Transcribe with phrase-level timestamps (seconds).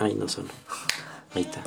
[0.00, 0.50] Ay, no sonó.
[1.34, 1.60] Ahí está.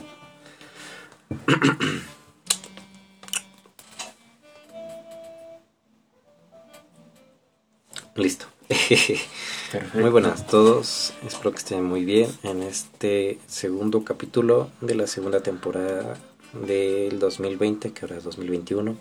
[8.15, 8.45] Listo.
[9.93, 11.11] Muy buenas a todos.
[11.27, 16.17] Espero que estén muy bien en este segundo capítulo de la segunda temporada
[16.53, 18.95] del 2020, que ahora es 2021.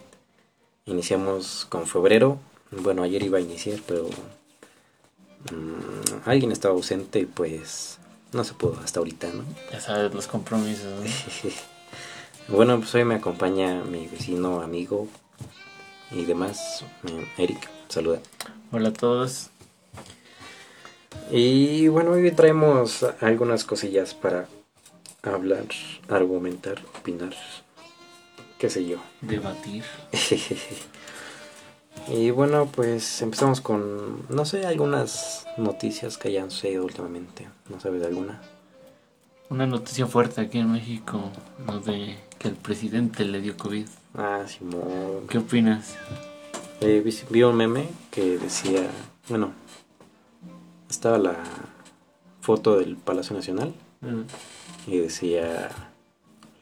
[0.87, 2.41] Iniciamos con febrero.
[2.73, 4.09] Bueno, ayer iba a iniciar, pero
[5.53, 8.01] mm, alguien estaba ausente y pues
[8.33, 9.45] no se pudo hasta ahorita, ¿no?
[9.73, 10.87] Ya sabes, los compromisos.
[10.87, 11.51] ¿no?
[12.57, 15.09] bueno, pues hoy me acompaña mi vecino, amigo
[16.11, 16.85] y demás,
[17.39, 17.69] Eric.
[17.89, 18.21] Saluda.
[18.73, 19.51] Hola a todos.
[21.31, 24.49] Y bueno, hoy traemos algunas cosillas para
[25.23, 25.67] hablar,
[26.09, 27.35] argumentar, opinar,
[28.59, 28.99] qué sé yo.
[29.21, 29.85] Debatir.
[32.09, 37.49] y bueno, pues empezamos con, no sé, algunas noticias que hayan sucedido últimamente.
[37.69, 38.41] ¿No sabes de alguna?
[39.49, 41.21] Una noticia fuerte aquí en México,
[41.67, 43.87] lo de que el presidente le dio COVID.
[44.15, 45.27] Ah, Simón.
[45.29, 45.97] ¿Qué opinas?
[46.81, 48.89] Eh, vi, vi un meme que decía,
[49.29, 49.53] bueno,
[50.89, 51.37] estaba la
[52.41, 54.23] foto del Palacio Nacional Mm.
[54.87, 55.69] y decía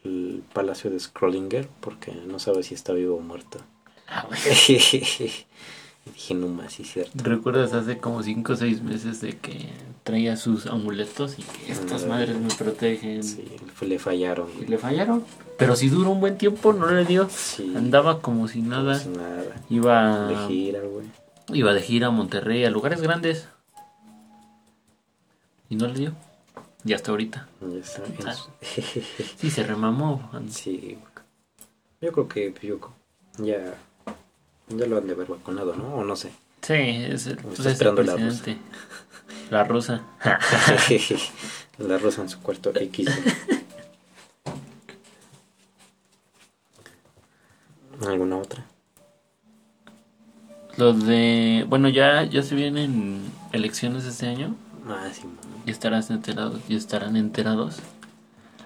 [0.03, 3.61] el Palacio de Scrollinger porque no sabe si está vivo o muerto.
[4.09, 4.41] Ah, güey.
[6.15, 7.13] dije, no más, sí, cierto.
[7.23, 9.69] ¿Recuerdas hace como 5 o 6 meses de que
[10.05, 13.23] traía sus amuletos y que estas madres me protegen?
[13.23, 13.45] Sí,
[13.83, 14.49] le fallaron.
[14.61, 15.25] Y le fallaron.
[15.59, 17.29] Pero si duró un buen tiempo, no le dio.
[17.31, 18.95] Sí, Andaba como si nada.
[18.95, 19.45] pues nada.
[19.69, 21.07] Iba, De gira, güey.
[21.53, 23.47] iba de gira a Monterrey, a lugares grandes.
[25.69, 26.13] Y no le dio.
[26.85, 27.49] Y hasta ahorita.
[27.61, 28.03] Ya está.
[28.27, 28.35] Ah.
[29.37, 30.31] Sí, se remamó.
[30.49, 30.97] sí.
[32.01, 32.79] Yo creo que yo,
[33.39, 33.75] ya,
[34.71, 35.97] ya lo han de haber vacunado, ¿no?
[35.97, 36.31] O no sé.
[36.63, 38.59] Sí, es el, Está pues es el esperando la presidente.
[39.51, 40.03] La rusa.
[41.79, 43.09] La rosa en su cuarto X.
[48.05, 48.65] ¿Alguna otra?
[50.77, 51.65] Lo de.
[51.69, 53.23] Bueno, ya, ya se vienen
[53.53, 54.57] elecciones este año.
[54.89, 55.23] Ah, sí.
[55.67, 57.77] Y estarás enterado, y estarán enterados.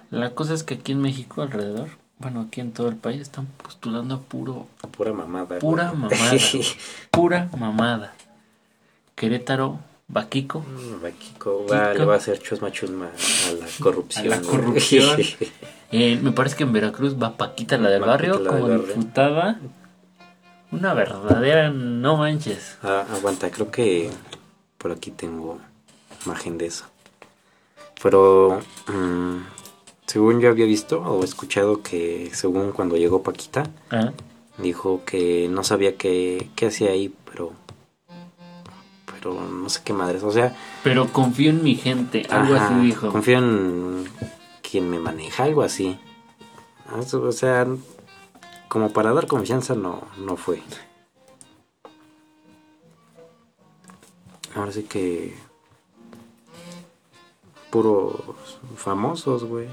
[0.09, 1.89] La cosa es que aquí en México, alrededor,
[2.23, 4.65] bueno, aquí en todo el país, están postulando puro,
[4.97, 5.59] Pura mamada.
[5.59, 5.99] pura güey.
[6.01, 6.31] mamada.
[7.11, 8.13] pura mamada.
[9.15, 10.59] Querétaro, Baquico.
[10.61, 14.27] Mm, va, Kiko, va, le va a hacer chusma chusma a la corrupción.
[14.33, 15.19] A la corrupción.
[15.95, 18.67] Eh, me parece que en Veracruz va Paquita, la del Paquita, barrio, la del como
[18.67, 18.87] barrio.
[18.95, 19.59] diputada.
[20.71, 22.79] Una verdadera, no manches.
[22.81, 24.09] Ah, aguanta, creo que
[24.79, 25.59] por aquí tengo
[26.25, 26.85] imagen de eso.
[28.01, 29.37] Pero, mm,
[30.05, 34.11] según yo había visto o escuchado que según cuando llegó Paquita, Ah,
[34.57, 37.51] dijo que no sabía qué, qué hacía ahí, pero...
[39.05, 40.55] Pero no sé qué madres, o sea...
[40.83, 43.09] Pero confío en mi gente, algo ajá, así dijo.
[43.09, 44.05] Confío en
[44.61, 45.97] quien me maneja, algo así.
[46.89, 47.65] Ah, O sea,
[48.67, 50.61] como para dar confianza no, no fue.
[54.55, 55.35] Ahora sí que...
[57.71, 59.67] Puros famosos, güey.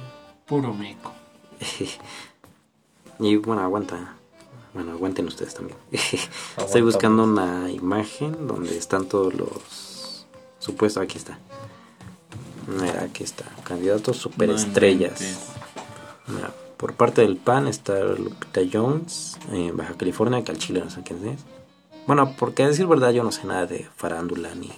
[0.50, 1.12] Puro meco.
[3.22, 4.14] Y bueno, aguanta.
[4.72, 5.76] Bueno, aguanten ustedes también.
[6.56, 10.26] Estoy buscando una imagen donde están todos los
[10.58, 11.02] supuestos.
[11.02, 11.38] Aquí está.
[12.66, 13.44] Mira, aquí está.
[13.62, 15.50] Candidatos superestrellas.
[16.28, 20.88] Mira, por parte del PAN está Lupita Jones en Baja California, que al chile no
[20.88, 21.40] sé quién es.
[22.06, 24.72] Bueno, porque a decir verdad yo no sé nada de farándula ni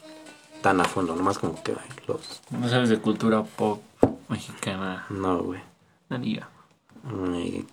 [0.62, 1.76] tan a fondo, nomás como que
[2.08, 2.42] los...
[2.50, 3.80] No sabes de cultura pop
[4.32, 5.06] mexicana.
[5.10, 5.60] No, güey.
[6.08, 6.48] La niga.
[7.36, 7.64] Y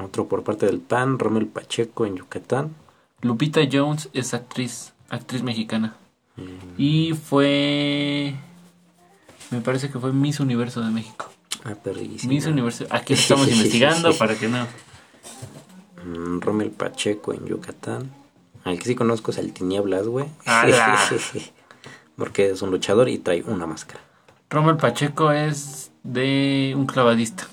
[0.00, 2.74] otro por parte del PAN, Romel Pacheco en Yucatán.
[3.20, 5.94] Lupita Jones es actriz, actriz mexicana.
[6.36, 8.34] Mm, Y fue.
[9.50, 11.26] Me parece que fue Miss Universo de México.
[11.64, 12.32] Ah, perrísimo.
[12.32, 12.86] Miss Universo.
[12.90, 14.66] Aquí estamos investigando para que no.
[16.04, 18.10] Mm, Rommel Pacheco en Yucatán.
[18.64, 20.26] Al que sí conozco es el Tinieblas, güey.
[22.16, 24.00] Porque es un luchador y trae una máscara.
[24.50, 27.46] Rommel Pacheco es de un clavadista.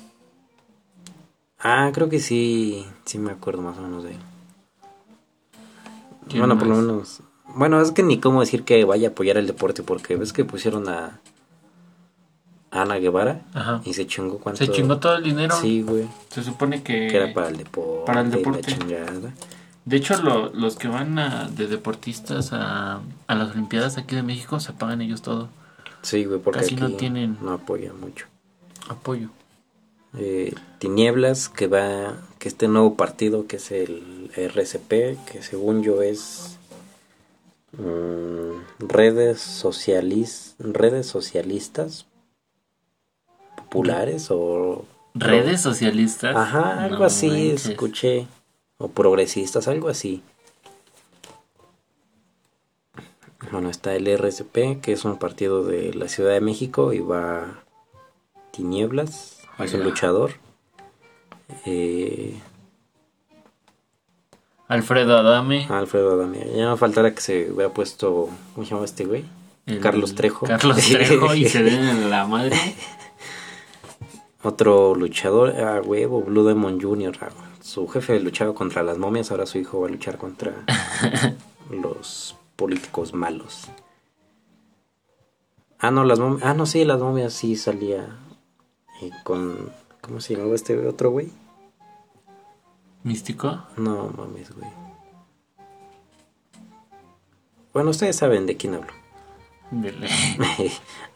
[1.59, 4.17] Ah, creo que sí, sí me acuerdo más o menos de él.
[6.27, 7.21] ¿Quién Bueno, por lo menos.
[7.55, 10.45] Bueno, es que ni cómo decir que vaya a apoyar el deporte, porque ves que
[10.45, 11.19] pusieron a
[12.71, 13.81] Ana Guevara Ajá.
[13.83, 14.63] y se chingó cuánto.
[14.63, 15.55] Se chingó todo el dinero.
[15.59, 16.07] Sí, güey.
[16.29, 17.07] Se supone que.
[17.07, 18.05] Que era para el deporte.
[18.05, 18.77] para el deporte.
[19.85, 24.21] De hecho, lo- los que van a- de deportistas a, a las Olimpiadas aquí de
[24.21, 25.49] México se pagan ellos todo.
[26.03, 28.27] Sí, güey, porque Casi no aquí tienen- no apoya mucho.
[28.89, 29.29] Apoyo.
[30.17, 36.01] eh, Tinieblas, que va, que este nuevo partido que es el RCP, que según yo
[36.01, 36.57] es
[37.77, 42.07] mm, redes socialis, redes socialistas
[43.55, 44.85] populares o...
[45.13, 46.35] ¿Redes socialistas?
[46.35, 48.27] Ajá, algo así escuché.
[48.77, 50.23] O progresistas, algo así.
[53.51, 57.63] Bueno, está el RSP, que es un partido de la Ciudad de México y va
[58.51, 60.31] Tinieblas, es un luchador.
[61.65, 62.39] Eh,
[64.67, 65.65] Alfredo Adame.
[65.69, 66.45] Alfredo Adame.
[66.55, 69.25] Ya me faltara que se hubiera puesto, ¿cómo se llama este güey?
[69.81, 70.45] Carlos Trejo.
[70.45, 72.55] Carlos Trejo y se den en la madre.
[74.43, 77.17] Otro luchador, ah, huevo, Blue Demon Jr.
[77.21, 77.29] Ah,
[77.61, 80.53] su jefe luchaba contra las momias, ahora su hijo va a luchar contra
[81.69, 83.67] los políticos malos.
[85.77, 86.43] Ah, no, las momias.
[86.43, 88.17] Ah, no, sí, las momias sí salía
[89.01, 89.71] eh, con.
[90.01, 91.29] ¿Cómo se llamaba este otro güey?
[93.03, 93.63] ¿Místico?
[93.77, 94.69] No mames, güey.
[97.73, 98.93] Bueno, ustedes saben de quién hablo.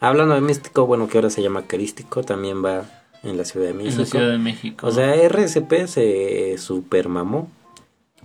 [0.00, 2.84] Hablando de místico, bueno, que ahora se llama carístico, también va
[3.22, 3.94] en la Ciudad de México.
[3.94, 4.86] En la Ciudad de México.
[4.86, 7.50] O sea, RSP se super mamó,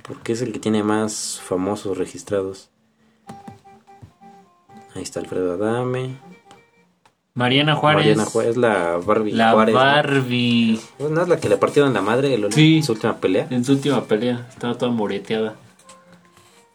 [0.04, 2.70] porque es el que tiene más famosos registrados.
[4.94, 6.18] Ahí está Alfredo Adame.
[7.40, 8.06] Mariana Juárez.
[8.06, 9.74] Mariana Juárez, la Barbie la Juárez.
[9.74, 10.82] Barbie.
[11.00, 11.08] ¿no?
[11.08, 13.48] ¿No es la que le partieron la madre en sí, su última pelea?
[13.50, 14.46] En su última pelea.
[14.50, 15.56] Estaba toda moreteada.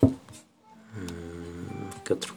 [0.00, 0.08] Mm,
[2.02, 2.32] ¿Qué otro?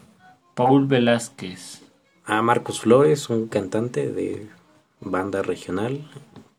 [0.56, 1.83] Paul Velázquez.
[2.25, 4.50] Ah, Marcos Flores, un cantante de
[5.00, 6.12] banda regional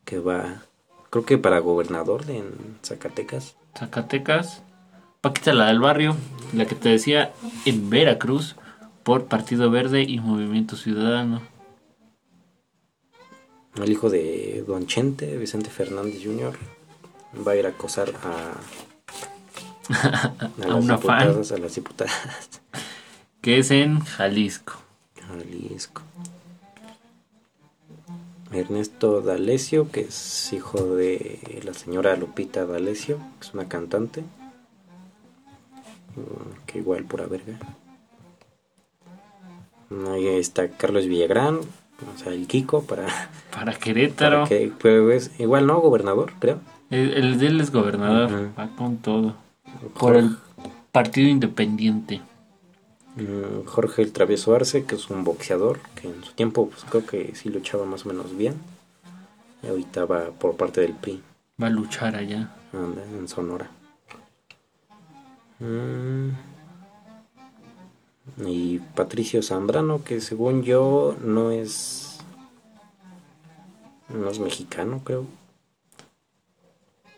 [0.06, 0.62] que va,
[1.11, 3.56] creo que para gobernador de en Zacatecas.
[3.79, 4.62] Zacatecas.
[5.21, 6.17] Paquita la del barrio,
[6.55, 7.35] la que te decía
[7.67, 8.56] en Veracruz
[9.03, 11.43] por Partido Verde y Movimiento Ciudadano.
[13.82, 16.54] El hijo de Don Chente, Vicente Fernández Jr.,
[17.46, 18.54] va a ir a acosar a,
[20.69, 22.12] a, una diputadas, a las diputadas.
[23.40, 24.75] Que es en Jalisco.
[25.28, 26.02] Jalisco.
[28.52, 34.22] Ernesto D'Alessio, que es hijo de la señora Lupita D'Alessio, que es una cantante.
[36.16, 37.58] Mm, que igual pura verga.
[40.10, 41.60] Ahí está Carlos Villagrán,
[42.06, 43.06] o sea, el Kiko para...
[43.50, 44.47] Para Querétaro.
[44.47, 45.81] que, pues, igual, ¿no?
[45.81, 46.61] Gobernador, creo.
[46.91, 49.35] El, de él es gobernador, va con todo.
[49.99, 50.37] Por el
[50.93, 52.23] Partido Independiente.
[53.17, 57.05] Mm, Jorge el Travieso Arce, que es un boxeador, que en su tiempo pues, creo
[57.05, 58.55] que sí luchaba más o menos bien.
[59.62, 61.21] Y ahorita va por parte del PRI.
[61.61, 62.50] Va a luchar allá.
[62.73, 63.69] Anda, en Sonora.
[65.59, 66.57] Mm.
[68.44, 72.19] Y Patricio Zambrano, que según yo no es...
[74.08, 75.26] No es mexicano, creo.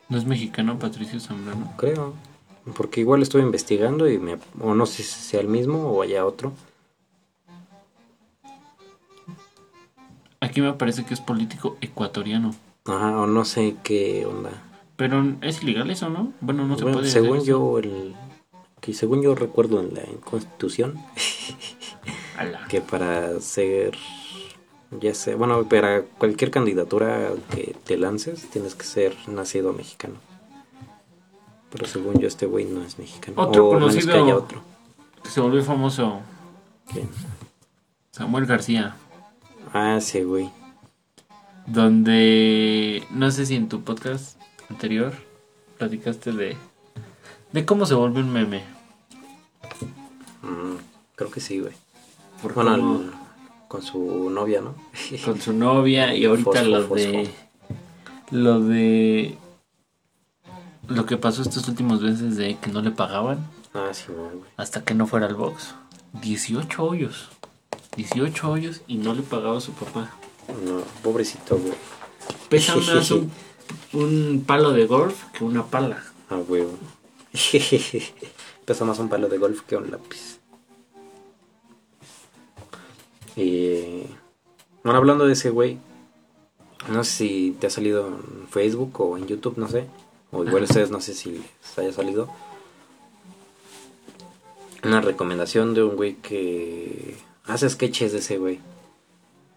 [0.09, 1.73] ¿No es mexicano Patricio Zambrano?
[1.77, 2.15] Creo.
[2.77, 4.39] Porque igual estuve investigando y me...
[4.61, 6.53] O no sé si sea el mismo o haya otro.
[10.41, 12.55] Aquí me parece que es político ecuatoriano.
[12.87, 14.51] Ajá, o no sé qué onda.
[14.97, 16.33] Pero es ilegal eso, ¿no?
[16.41, 17.09] Bueno, no se puede.
[17.09, 18.15] Según yo, el,
[18.81, 20.99] que según yo recuerdo en la Constitución,
[22.69, 23.97] que para ser,
[25.01, 30.15] ya sé, bueno, para cualquier candidatura que te lances, tienes que ser nacido mexicano.
[31.71, 33.41] Pero según yo, este güey no es mexicano.
[33.41, 34.63] Otro conocido que, haya otro.
[35.23, 36.21] que se volvió famoso.
[36.93, 37.09] ¿Quién?
[38.11, 38.97] Samuel García.
[39.73, 40.51] Ah, sí, güey.
[41.67, 45.13] Donde, no sé si en tu podcast anterior
[45.79, 46.57] platicaste de,
[47.53, 48.65] de cómo se volvió un meme.
[50.43, 50.77] Mm,
[51.17, 51.75] creo que sí, güey.
[52.55, 53.11] Bueno,
[53.69, 54.75] con su novia, ¿no?
[55.25, 57.31] con su novia y ahorita lo de...
[58.31, 59.37] Lo de
[60.91, 63.47] lo que pasó estos últimos meses de que no le pagaban.
[63.75, 64.43] Ah, sí, güey.
[64.57, 65.75] Hasta que no fuera al box.
[66.21, 67.29] 18 hoyos.
[67.97, 70.11] 18 hoyos y no le pagaba a su papá.
[70.65, 71.75] No, pobrecito, güey.
[72.49, 73.11] Pesa más
[73.93, 76.03] un, palo de golf que una pala.
[76.29, 76.65] Ah, güey.
[78.65, 80.39] Pesa más un palo de golf que un lápiz.
[83.37, 84.05] Y.
[84.83, 85.79] Bueno, hablando de ese güey.
[86.89, 89.87] No sé si te ha salido en Facebook o en YouTube, no sé
[90.33, 92.29] o igual ustedes no sé si les haya salido,
[94.85, 98.61] una recomendación de un güey que hace sketches de ese güey.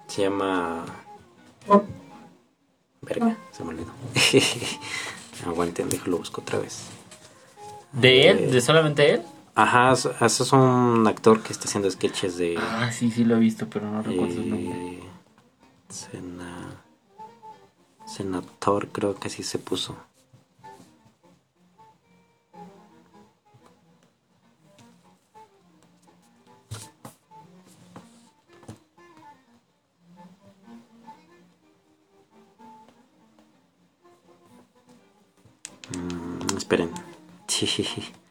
[0.08, 0.86] Se llama...
[3.02, 3.92] Verga, se me olvidó.
[5.48, 6.84] Aguanten, lo busco otra vez.
[7.94, 8.52] ¿De eh, él?
[8.52, 9.22] ¿De solamente él?
[9.56, 12.58] Ajá, ese es un actor que está haciendo sketches de.
[12.58, 14.98] Ah, sí, sí lo he visto, pero no recuerdo su nombre.
[14.98, 15.04] Eh,
[15.90, 16.82] Sena,
[18.08, 19.96] senator, creo que así se puso.
[35.96, 37.03] Mm, esperen.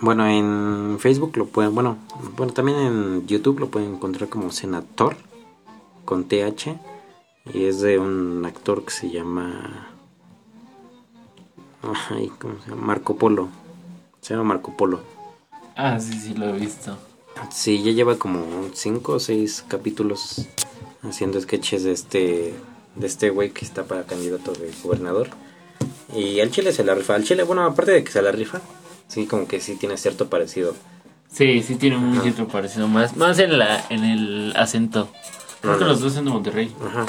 [0.00, 1.98] Bueno, en Facebook lo pueden, bueno,
[2.36, 5.16] bueno, también en YouTube lo pueden encontrar como Senator
[6.04, 6.78] con TH
[7.52, 9.88] y es de un actor que se llama
[12.10, 12.86] ay, ¿cómo se llama?
[12.86, 13.48] Marco Polo.
[14.20, 15.00] Se llama Marco Polo.
[15.76, 16.96] Ah, sí, sí, lo he visto.
[17.50, 20.48] Sí, ya lleva como 5 o 6 capítulos
[21.02, 22.54] haciendo sketches de este
[22.98, 25.28] de este güey que está para candidato de gobernador.
[26.14, 27.14] Y al chile se la rifa.
[27.14, 28.60] Al chile, bueno, aparte de que se la rifa,
[29.08, 30.74] sí, como que sí tiene cierto parecido.
[31.30, 32.88] Sí, sí tiene un cierto parecido.
[32.88, 35.08] Más, más en, la, en el acento.
[35.60, 36.74] Creo que los dos son de Monterrey.
[36.84, 37.06] Ajá.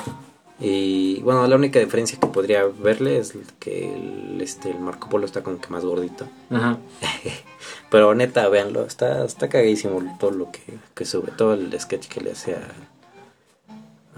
[0.60, 5.26] Y bueno, la única diferencia que podría verle es que el, este, el Marco Polo
[5.26, 6.28] está como que más gordito.
[6.50, 6.78] Ajá.
[7.90, 10.62] Pero neta, véanlo, está, está cagadísimo todo lo que,
[10.94, 12.68] que sube, todo el sketch que le hace a,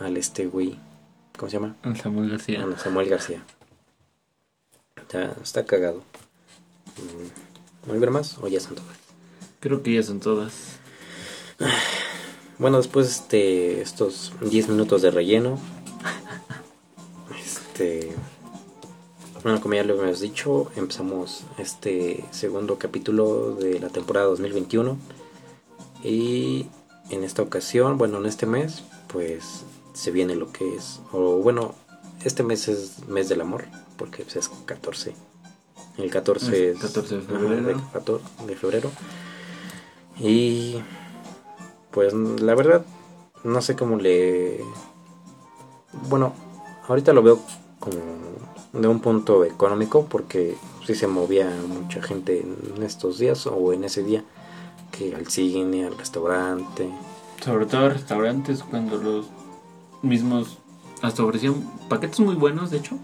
[0.01, 0.77] al este güey.
[1.37, 1.75] ¿Cómo se llama?
[2.01, 2.65] Samuel García.
[2.77, 3.43] Samuel García.
[4.95, 6.03] Está, está cagado.
[7.87, 8.97] ¿No hay ver más o ya son todas?
[9.59, 10.79] Creo que ya son todas.
[12.59, 15.57] Bueno, después de este, estos 10 minutos de relleno,
[17.43, 18.11] este,
[19.41, 24.95] bueno, como ya lo hemos dicho, empezamos este segundo capítulo de la temporada 2021
[26.03, 26.67] y
[27.09, 31.75] en esta ocasión, bueno, en este mes, pues se viene lo que es, o bueno,
[32.23, 33.65] este mes es mes del amor,
[33.97, 35.13] porque pues, es 14.
[35.97, 37.81] El 14 es, 14 de febrero.
[38.47, 38.91] de febrero.
[40.19, 40.77] Y
[41.91, 42.85] pues la verdad,
[43.43, 44.61] no sé cómo le...
[46.09, 46.33] Bueno,
[46.87, 47.39] ahorita lo veo
[47.79, 47.97] como
[48.73, 50.55] de un punto económico porque
[50.85, 54.23] si se movía mucha gente en estos días o en ese día
[54.91, 56.89] que al cine, al restaurante.
[57.43, 59.25] Sobre todo restaurantes cuando los
[60.01, 60.57] mismos
[61.01, 61.55] hasta ofrecían
[61.89, 62.97] paquetes muy buenos de hecho.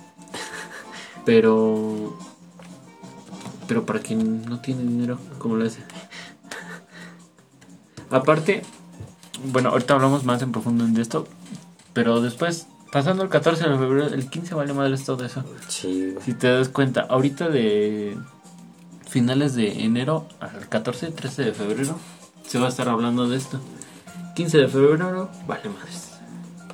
[1.26, 2.18] Pero
[3.68, 5.82] pero para quien no tiene dinero, ¿cómo lo hace?
[8.10, 8.64] Aparte,
[9.52, 11.28] bueno, ahorita hablamos más en profundo de esto,
[11.94, 15.44] pero después, pasando el 14 de febrero, el 15 vale madres todo eso.
[15.68, 16.16] Sí.
[16.24, 18.18] Si te das cuenta, ahorita de
[19.08, 22.00] finales de enero al 14, 13 de febrero,
[22.48, 23.60] se va a estar hablando de esto.
[24.36, 26.07] 15 de febrero, vale madres.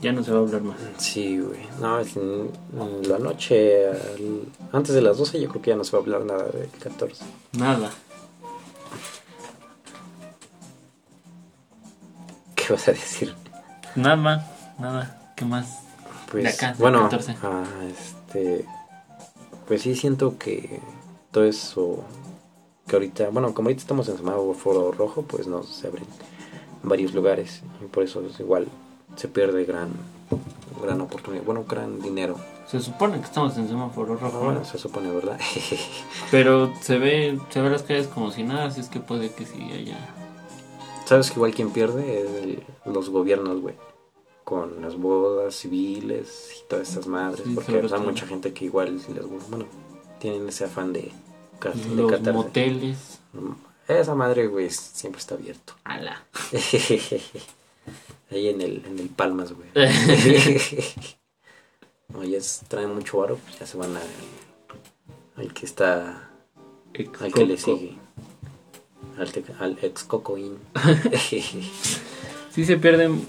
[0.04, 0.76] Ya no se va a hablar más.
[0.98, 1.62] Sí, güey.
[1.80, 2.52] No, en,
[3.08, 3.86] la noche,
[4.74, 6.70] antes de las 12, yo creo que ya no se va a hablar nada del
[6.72, 7.24] 14.
[7.54, 7.90] Nada.
[12.56, 13.34] ¿Qué vas a decir?
[13.96, 14.46] Nada,
[14.78, 15.34] nada.
[15.38, 15.80] ¿Qué más?
[16.30, 17.10] Pues, bueno,
[17.42, 18.66] ah, este,
[19.70, 20.82] pues sí siento que
[21.32, 22.04] todo eso
[22.88, 26.08] que ahorita, bueno, como ahorita estamos en semáforo rojo, pues no se abren
[26.82, 28.68] varios lugares y por eso es igual
[29.16, 29.90] se pierde gran
[30.84, 32.38] gran oportunidad, bueno, gran dinero.
[32.68, 34.40] Se supone que estamos en semáforo rojo.
[34.40, 35.40] Bueno, se supone, ¿verdad?
[36.32, 39.46] Pero se ve, se ve las calles como si nada, así es que puede que
[39.46, 39.98] sí haya
[41.06, 43.76] ¿Sabes que igual quien pierde es los gobiernos, güey?
[44.44, 47.46] Con las bodas civiles y todas estas madres.
[47.54, 49.66] porque hay mucha gente que igual les bueno,
[50.20, 51.12] tienen ese afán de,
[51.62, 53.20] de los moteles.
[53.88, 55.74] Esa madre, güey, siempre está abierto.
[55.84, 56.24] Ala.
[58.34, 59.70] Ahí en el, en el Palmas, güey.
[62.16, 64.02] Oye, traen mucho varo, pues ya se van a,
[65.36, 66.30] al que está...
[67.20, 67.98] al que le sigue
[69.60, 70.58] al, ex cocoín.
[72.52, 73.26] sí se pierden,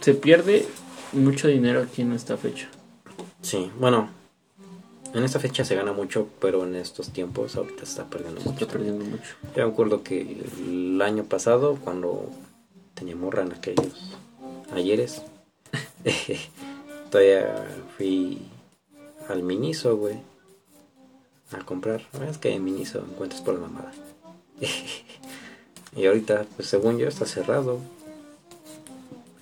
[0.00, 0.66] se pierde
[1.12, 2.68] mucho dinero aquí en esta fecha.
[3.42, 4.10] Sí, bueno,
[5.14, 8.52] en esta fecha se gana mucho, pero en estos tiempos ahorita se está perdiendo mucho.
[8.52, 9.34] Está perdiendo mucho.
[9.56, 12.30] Yo me acuerdo que el año pasado, cuando
[12.94, 14.16] tenía morra en aquellos
[14.72, 15.22] ayeres,
[17.10, 18.42] todavía fui
[19.28, 20.16] al Miniso, güey,
[21.52, 22.02] a comprar.
[22.28, 23.92] Es que en Miniso encuentras por la mamada.
[25.96, 27.78] y ahorita, pues según yo, está cerrado.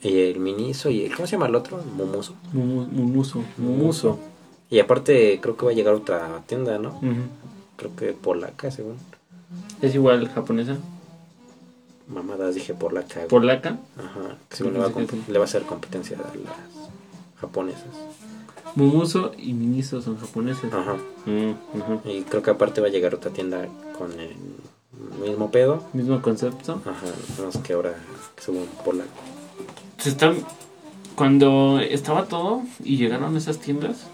[0.03, 1.15] Y el Miniso y el.
[1.15, 1.79] ¿Cómo se llama el otro?
[1.97, 2.35] Mumuso.
[2.53, 3.43] Mumuso.
[3.57, 4.19] Mumuso.
[4.71, 7.01] Y aparte, creo que va a llegar otra tienda, ¿no?
[7.77, 8.97] Creo que polaca, según.
[9.81, 10.77] ¿Es igual japonesa?
[12.07, 13.27] Mamadas, dije polaca.
[13.29, 13.79] ¿Polaca?
[13.97, 14.28] Ajá.
[14.51, 16.33] Según le va, a hacer competencia a las
[17.41, 17.83] japonesas.
[18.75, 20.73] Mumuso y Miniso son japoneses.
[20.73, 20.97] Ajá.
[21.27, 23.67] Mm, y creo que aparte va a llegar otra tienda
[23.99, 24.35] con el
[25.23, 25.83] mismo pedo.
[25.93, 26.81] Mismo concepto.
[26.85, 27.07] Ajá,
[27.43, 27.95] no que ahora
[28.39, 29.09] según polaco.
[29.99, 30.37] Se están,
[31.15, 34.07] cuando estaba todo y llegaron esas tiendas,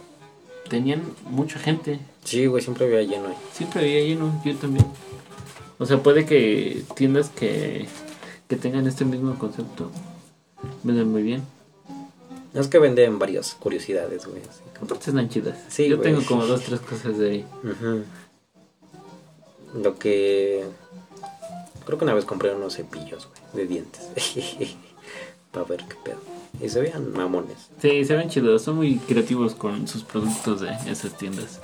[0.68, 2.00] tenían mucha gente.
[2.24, 3.36] Sí, güey, siempre había lleno ahí.
[3.52, 4.86] Siempre había lleno, yo también.
[5.78, 7.86] O sea, puede que tiendas que,
[8.48, 9.90] que tengan este mismo concepto
[10.82, 11.42] vendan muy bien.
[12.54, 14.40] Es que venden varias curiosidades, güey.
[14.48, 15.58] así como- Aparte están chidas.
[15.68, 16.12] Sí, Yo güey.
[16.12, 17.46] tengo como dos, tres cosas de ahí.
[19.74, 20.64] Lo que...
[21.84, 24.08] Creo que una vez compré unos cepillos, güey, de dientes.
[25.52, 26.18] Para ver qué pedo.
[26.62, 27.70] Y se veían mamones.
[27.82, 28.62] Sí, se ven chidos.
[28.62, 31.60] Son muy creativos con sus productos de esas tiendas.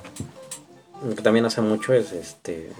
[1.07, 2.71] Lo que también hace mucho es, este...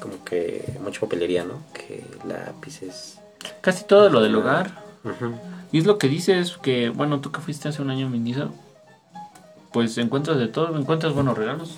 [0.00, 1.62] Como que mucha papelería, ¿no?
[1.72, 3.18] Que lápices...
[3.60, 4.82] Casi todo lo del hogar.
[5.04, 5.34] Ujú.
[5.72, 8.50] Y es lo que dices que, bueno, tú que fuiste hace un año a Miniso,
[9.72, 11.76] pues encuentras de todo, encuentras buenos regalos,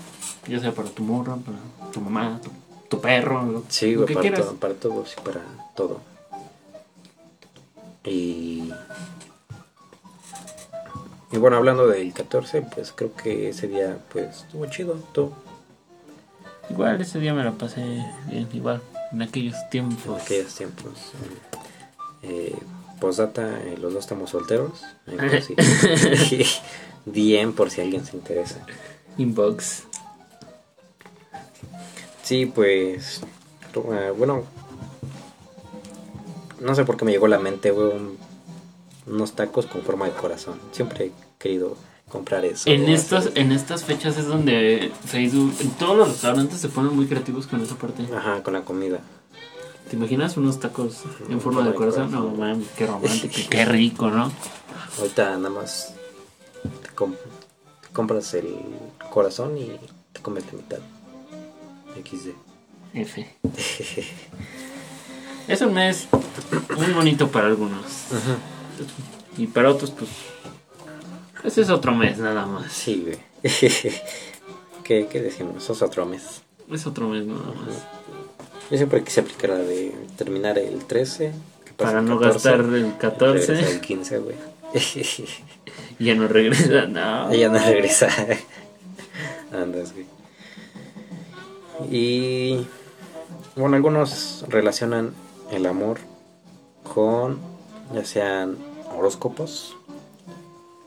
[0.48, 1.58] ya sea para tu morra, para
[1.92, 2.50] tu mamá, tu,
[2.88, 4.40] tu perro, lo, Sí, lo que para quieras.
[4.40, 5.40] todo, para todo, sí, para
[5.76, 6.00] todo.
[8.04, 8.70] Y...
[11.32, 15.32] Y bueno, hablando del 14, pues creo que ese día, pues, estuvo chido, todo.
[16.70, 18.80] Igual ese día me lo pasé bien, igual,
[19.12, 20.22] en aquellos En tiempos.
[20.22, 20.92] aquellos tiempos.
[22.22, 22.56] Eh,
[23.08, 24.82] eh, los dos estamos solteros.
[25.06, 26.46] por si-
[27.06, 28.64] DM por si alguien se interesa.
[29.18, 29.84] Inbox.
[32.22, 33.20] Sí, pues.
[33.74, 34.44] eh, bueno.
[36.60, 38.16] No sé por qué me llegó a la mente, un-
[39.06, 40.58] unos tacos con forma de corazón.
[40.72, 41.76] Siempre he querido
[42.08, 42.70] comprar eso.
[42.70, 47.06] En estas, en estas fechas es donde Facebook, en todos los restaurantes se ponen muy
[47.06, 48.04] creativos con esa parte.
[48.14, 49.00] Ajá, con la comida.
[49.90, 52.10] ¿Te imaginas unos tacos en forma de corazón?
[52.10, 54.32] No, mames, qué romántico, qué rico, ¿no?
[54.98, 55.94] Ahorita nada más
[56.82, 57.14] te, com-
[57.82, 58.54] te compras el
[59.10, 59.76] corazón y
[60.12, 60.78] te comes la mitad.
[62.02, 62.30] XD.
[62.94, 63.36] F.
[65.46, 66.08] Es un mes
[66.74, 67.84] muy bonito para algunos.
[69.36, 70.08] Y para otros, pues.
[71.44, 72.72] Ese es otro mes nada más.
[72.72, 73.18] Sí, güey.
[74.84, 75.62] ¿Qué, ¿Qué decimos?
[75.62, 76.40] Sos otro mes.
[76.72, 77.76] Es otro mes nada más.
[78.70, 81.32] Yo siempre quise aplicar la de terminar el 13.
[81.64, 83.70] que Para el no 14, gastar el regresar 14.
[83.70, 84.36] el 15, güey.
[85.98, 87.30] Ya no regresa, no.
[87.32, 88.08] Ella no regresa.
[89.52, 90.06] Andas, güey.
[91.90, 92.66] Y.
[93.56, 95.12] Bueno, algunos relacionan
[95.52, 95.98] el amor
[96.82, 97.38] con
[97.94, 98.56] ya sean
[98.96, 99.76] horóscopos.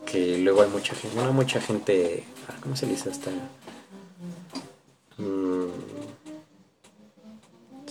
[0.05, 1.15] Que luego hay mucha gente.
[1.15, 2.23] Bueno, mucha gente.
[2.49, 3.29] ah, ¿Cómo se le dice hasta?
[5.17, 5.67] Mm,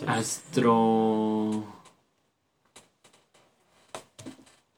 [0.06, 1.64] Astro.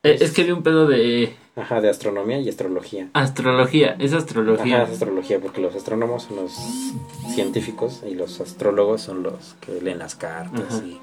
[0.04, 3.08] Eh, Es que vi un pedo de ajá, de astronomía y astrología.
[3.14, 3.96] astrología.
[3.98, 4.82] Es Ajá, astrología.
[4.84, 6.52] es astrología, porque los astrónomos son los
[7.34, 10.84] científicos y los astrólogos son los que leen las cartas Ajá.
[10.84, 11.00] y,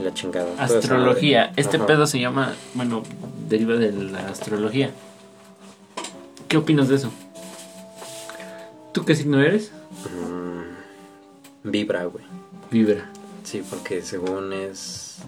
[0.00, 0.50] y la chingada.
[0.62, 1.52] Astrología.
[1.56, 1.86] Este Ajá.
[1.86, 3.02] pedo se llama, bueno,
[3.48, 4.92] deriva de la astrología.
[6.46, 7.10] ¿Qué opinas de eso?
[8.92, 9.72] ¿Tú qué signo eres?
[10.04, 12.24] Mm, vibra, güey.
[12.70, 13.10] Vibra.
[13.48, 15.20] Sí, porque según es.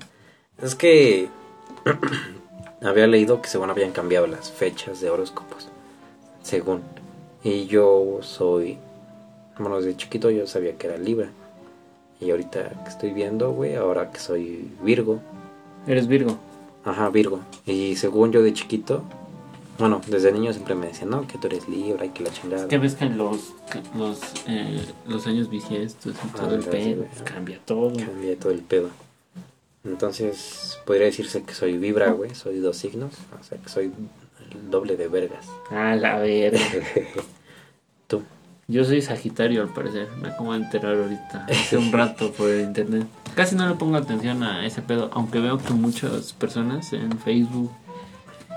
[0.61, 1.31] Es que.
[2.83, 5.69] había leído que según habían cambiado las fechas de horóscopos.
[6.43, 6.83] Según.
[7.43, 8.77] Y yo soy.
[9.59, 11.31] Bueno, desde chiquito yo sabía que era Libra.
[12.21, 15.21] Y ahorita que estoy viendo, güey, ahora que soy Virgo.
[15.87, 16.37] Eres Virgo.
[16.85, 17.41] Ajá, Virgo.
[17.65, 19.03] Y según yo de chiquito,
[19.81, 22.69] bueno, desde niño siempre me decían, no, que tú eres Libra y que la chingada.
[22.69, 23.53] Que ves que en los,
[23.97, 27.25] los, eh, los años bisiestos y todo el Ah, sí, pedo güey.
[27.25, 27.93] cambia todo.
[27.97, 28.89] Cambia todo el pedo.
[29.85, 32.35] Entonces, podría decirse que soy Vibra, güey.
[32.35, 33.15] Soy dos signos.
[33.41, 33.93] O sea, que soy
[34.53, 35.47] el doble de vergas.
[35.71, 36.61] A la verga.
[38.07, 38.23] Tú.
[38.69, 40.09] Yo soy Sagitario al parecer.
[40.21, 41.47] Me acabo de enterar ahorita.
[41.51, 43.07] Hace un rato por el internet.
[43.35, 45.11] Casi no le pongo atención a ese pedo.
[45.13, 47.71] Aunque veo que muchas personas en Facebook,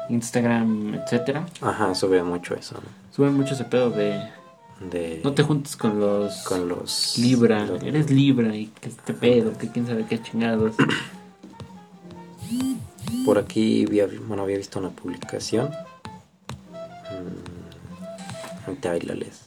[0.10, 2.76] Instagram, etcétera, Ajá, sube mucho eso.
[2.76, 2.82] ¿no?
[3.16, 4.22] suben mucho ese pedo de
[4.89, 7.18] De, no te juntes con los con los...
[7.18, 7.66] Libra.
[7.66, 10.76] los- Eres Libra y que este pedo, que quién sabe qué chingados.
[13.26, 15.70] Por aquí había, bueno, había visto una publicación.
[17.10, 19.42] Mm, ahorita ahí la lees.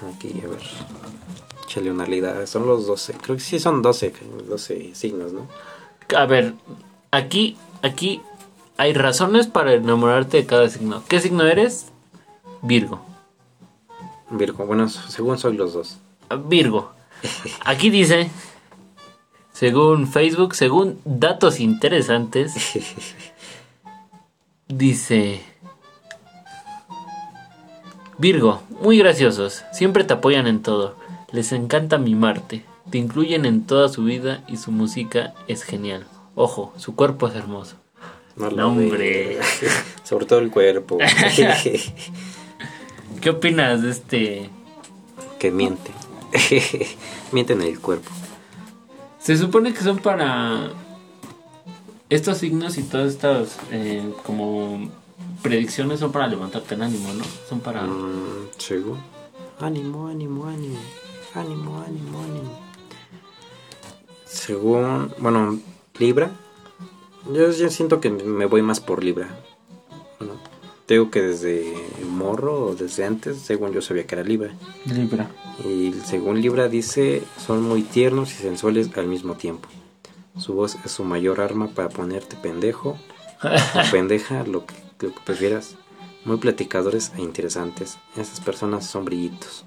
[0.00, 0.60] Aquí, a ver.
[2.46, 3.14] Son los 12.
[3.14, 4.12] Creo que sí son 12.
[4.48, 5.48] 12 signos, ¿no?
[6.16, 6.54] A ver,
[7.10, 8.20] aquí, aquí
[8.76, 11.02] hay razones para enamorarte de cada signo.
[11.08, 11.86] ¿Qué signo eres?
[12.62, 13.00] Virgo.
[14.30, 14.66] Virgo.
[14.66, 15.98] Bueno, según soy los dos.
[16.46, 16.92] Virgo.
[17.64, 18.30] Aquí dice,
[19.52, 22.54] según Facebook, según datos interesantes,
[24.68, 25.42] dice,
[28.18, 30.96] Virgo, muy graciosos, siempre te apoyan en todo,
[31.32, 36.06] les encanta mimarte, te incluyen en toda su vida y su música es genial.
[36.34, 37.76] Ojo, su cuerpo es hermoso.
[38.36, 39.38] No, No, hombre.
[40.04, 40.98] Sobre todo el cuerpo.
[43.20, 44.50] ¿Qué opinas de este?
[45.42, 45.90] que miente.
[47.32, 48.08] miente en el cuerpo.
[49.18, 50.70] Se supone que son para
[52.10, 54.88] estos signos y todas estas eh, como
[55.42, 57.24] predicciones son para levantarte el ánimo, ¿no?
[57.48, 57.82] Son para...
[57.82, 58.50] Mm.
[59.58, 60.78] Ánimo, ánimo, ánimo.
[61.34, 62.58] Ánimo, ánimo, ánimo.
[64.26, 65.58] Según, bueno,
[65.98, 66.30] Libra.
[67.32, 69.28] Yo, yo siento que me voy más por Libra.
[70.18, 70.34] Bueno,
[70.86, 71.74] digo que desde
[72.08, 74.54] morro o desde antes, según yo sabía que era Libra.
[74.84, 75.30] Libra.
[75.64, 79.68] Y según Libra dice, son muy tiernos y sensuales al mismo tiempo.
[80.38, 82.98] Su voz es su mayor arma para ponerte pendejo
[83.42, 85.76] o pendeja, lo que, lo que prefieras.
[86.24, 87.98] Muy platicadores e interesantes.
[88.16, 89.64] Esas personas son brillitos.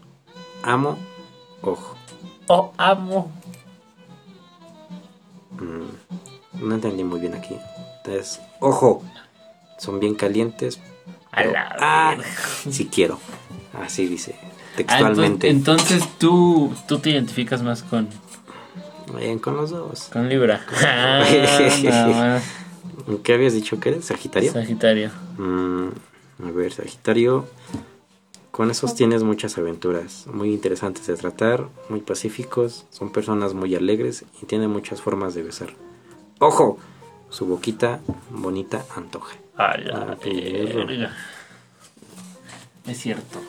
[0.64, 0.98] Amo,
[1.66, 1.96] ojo.
[2.48, 3.32] Oh, amo.
[5.52, 7.58] Mm, no entendí muy bien aquí.
[7.98, 9.04] Entonces, ojo.
[9.80, 10.80] Son bien calientes.
[11.32, 12.16] A pero- ah,
[12.70, 13.20] si quiero.
[13.74, 14.36] Así dice.
[14.38, 15.50] Ah, entonces, Textualmente.
[15.50, 18.08] entonces tú, tú te identificas más con,
[19.18, 20.10] Bien, con los dos.
[20.12, 20.66] con Libra.
[20.86, 21.24] Ah.
[23.24, 24.06] ¿Qué habías dicho que eres?
[24.06, 24.52] ¿Sagitario?
[24.52, 25.12] Sagitario.
[25.38, 25.88] Mm,
[26.48, 27.46] a ver, Sagitario.
[28.56, 34.24] Con esos tienes muchas aventuras, muy interesantes de tratar, muy pacíficos, son personas muy alegres
[34.42, 35.74] y tienen muchas formas de besar.
[36.40, 36.78] ¡Ojo!
[37.30, 39.36] Su boquita bonita antoja.
[39.58, 41.14] A la verga.
[42.88, 43.42] Es cierto.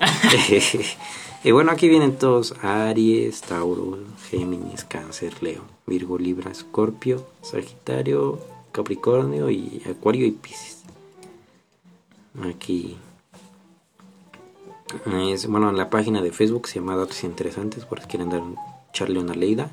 [1.42, 3.98] y bueno, aquí vienen todos: Aries, Tauro,
[4.30, 8.38] Géminis, Cáncer, Leo, Virgo, Libra, Escorpio, Sagitario,
[8.70, 10.84] Capricornio y Acuario y Piscis.
[12.48, 12.96] Aquí.
[15.32, 18.40] Es, bueno, en la página de Facebook se llama Datos Interesantes, por si quieren dar
[18.42, 18.56] un,
[18.90, 19.70] echarle una leída.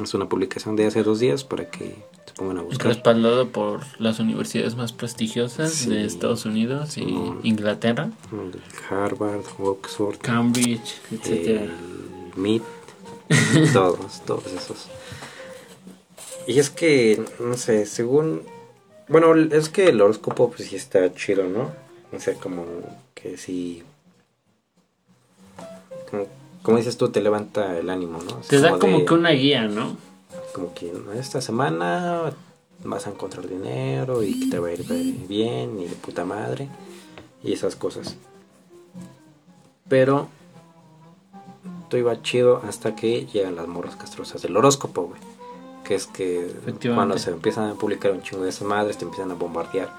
[0.00, 1.96] Es una publicación de hace dos días para que
[2.26, 2.86] se pongan a buscar.
[2.88, 5.90] Respaldado por las universidades más prestigiosas Sí.
[5.90, 7.02] de Estados Unidos y.
[7.42, 8.10] Inglaterra,
[8.88, 11.70] Harvard, Oxford, Cambridge, el
[12.36, 12.62] MIT,
[13.74, 14.88] todos, todos esos.
[16.46, 18.42] Y es que, no sé, según...
[19.08, 21.70] Bueno, es que el horóscopo pues sí está chido, ¿no?
[22.16, 22.64] O sea, como
[23.14, 23.82] que sí...
[26.12, 26.26] Como,
[26.62, 28.36] como dices tú, te levanta el ánimo, ¿no?
[28.48, 29.96] Te da como de- que una guía, ¿no?
[30.54, 32.32] Como que esta semana
[32.84, 34.84] vas a encontrar dinero y que te va a ir
[35.28, 36.68] bien y de puta madre
[37.42, 38.14] y esas cosas.
[39.88, 40.28] Pero
[41.88, 45.20] todo iba chido hasta que llegan las morras castrosas del horóscopo, güey.
[45.84, 46.54] Que es que
[46.94, 49.90] cuando se empiezan a publicar un chingo de esas madres, te empiezan a bombardear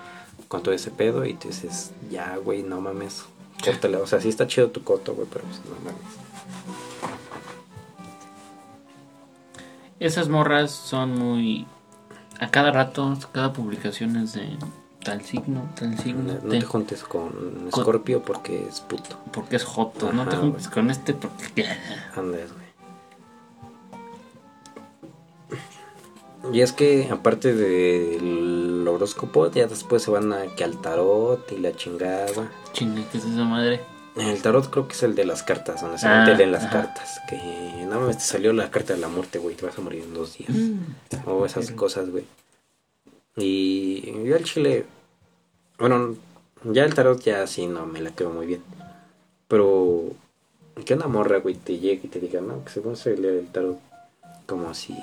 [0.48, 3.26] con todo ese pedo y te dices, ya, güey, no mames,
[3.64, 3.98] córtale.
[3.98, 6.02] O sea, sí está chido tu coto, güey, pero pues no mames.
[10.00, 11.66] Esas morras son muy...
[12.40, 14.58] A cada rato, cada publicación es de
[15.04, 16.34] tal signo, tal signo.
[16.44, 19.18] No te- te juntes con Scorpio porque es puto.
[19.32, 21.66] Porque es joto, no te juntes con este porque...
[22.18, 22.64] Andes, güey.
[26.52, 31.58] Y es que aparte del horóscopo, ya después se van a que al tarot y
[31.60, 32.52] la chingada.
[32.74, 33.82] Chinga, ¿qué es esa madre?
[34.16, 36.82] El tarot creo que es el de las cartas, donde se Ah, leen las ajá.
[36.84, 37.20] cartas.
[37.28, 40.04] Que no mames, te salió la carta de la muerte, güey, te vas a morir
[40.04, 40.52] en dos días.
[40.52, 40.80] Mm.
[41.28, 42.26] O esas cosas, güey.
[43.38, 44.86] Y yo al chile,
[45.80, 46.16] bueno,
[46.64, 48.62] ya el tarot ya sí no me la quedo muy bien.
[49.48, 50.12] Pero
[50.86, 53.48] que una morra, güey, te llegue y te diga, no, que según se lee el
[53.48, 53.80] tarot,
[54.46, 54.96] como si,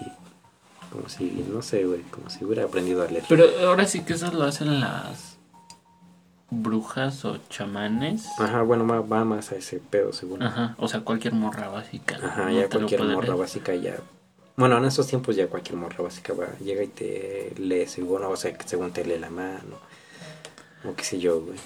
[0.93, 3.25] como si, no sé, güey, como si hubiera aprendido a leer.
[3.29, 5.30] Pero ahora sí que eso lo hacen las
[6.51, 8.27] brujas o chamanes.
[8.39, 10.43] Ajá, bueno, va, más a ese pedo, según.
[10.43, 12.19] Ajá, o sea, cualquier morra básica.
[12.23, 13.97] Ajá, no ya cualquier morra básica ya.
[14.57, 18.37] Bueno, en estos tiempos ya cualquier morra básica va, llega y te lee según, o
[18.37, 19.79] sea, según te lee la mano.
[20.85, 21.59] O qué sé yo, güey.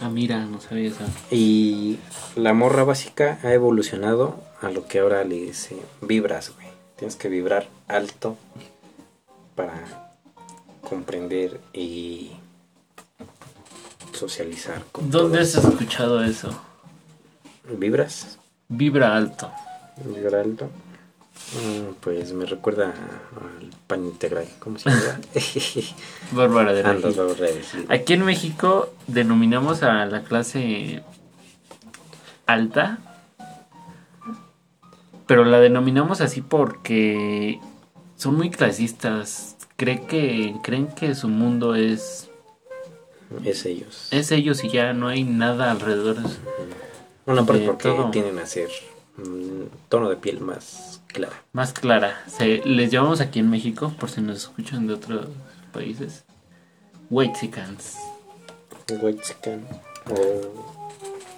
[0.00, 1.04] Ah, mira, no sabía eso.
[1.30, 1.98] Y
[2.36, 6.68] la morra básica ha evolucionado a lo que ahora le dice vibras, güey.
[6.96, 8.36] Tienes que vibrar alto
[9.54, 10.07] para
[10.88, 12.30] comprender y
[14.12, 16.50] socializar con ¿Dónde has escuchado eso?
[17.70, 18.38] ¿Vibras?
[18.68, 19.50] Vibra alto.
[20.04, 20.70] ¿Vibra alto?
[21.54, 24.46] Mm, Pues me recuerda al pan integral.
[24.58, 25.20] ¿Cómo se llama?
[26.32, 27.86] Bárbara de Regil.
[27.88, 31.02] Aquí en México denominamos a la clase
[32.46, 32.98] alta,
[35.26, 37.60] pero la denominamos así porque
[38.16, 39.56] son muy clasistas.
[39.78, 42.28] Cree que, creen que su mundo es,
[43.44, 44.08] Es ellos.
[44.10, 46.16] es ellos y ya no hay nada alrededor.
[47.24, 48.10] Bueno, aparte de porque todo.
[48.10, 48.68] tienen a ser
[49.18, 51.44] mm, tono de piel más clara.
[51.52, 52.24] Más clara.
[52.26, 55.28] Se, les llamamos aquí en México, por si nos escuchan de otros
[55.72, 56.24] países.
[57.08, 57.76] White chicken.
[60.10, 60.74] O...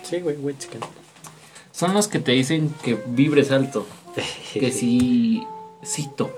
[0.02, 0.80] Sí, güey, white chicken.
[1.72, 3.86] Son los que te dicen que vibres alto.
[4.54, 5.46] Que si
[5.84, 6.32] cito.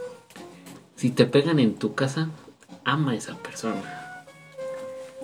[0.96, 2.28] Si te pegan en tu casa,
[2.85, 4.24] ama a esa persona.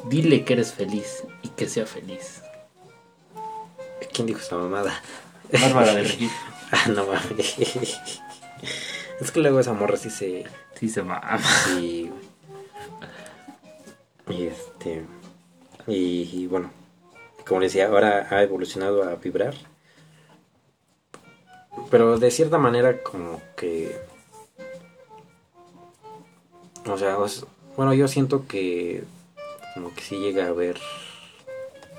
[0.06, 2.42] Dile que eres feliz y que sea feliz.
[4.12, 5.00] ¿Quién dijo esa mamada?
[5.52, 6.30] Bárbara de Regil.
[6.72, 7.56] ah, no mames.
[9.20, 10.44] Es que luego esa morra sí se.
[10.74, 11.38] Sí se mama.
[11.66, 12.10] Sí.
[14.28, 15.04] Y este.
[15.88, 16.70] Y, y bueno,
[17.46, 19.54] como les decía, ahora ha evolucionado a vibrar.
[21.90, 24.00] Pero de cierta manera, como que.
[26.88, 27.16] O sea,
[27.76, 29.04] bueno, yo siento que.
[29.74, 30.78] Como que sí llega a haber.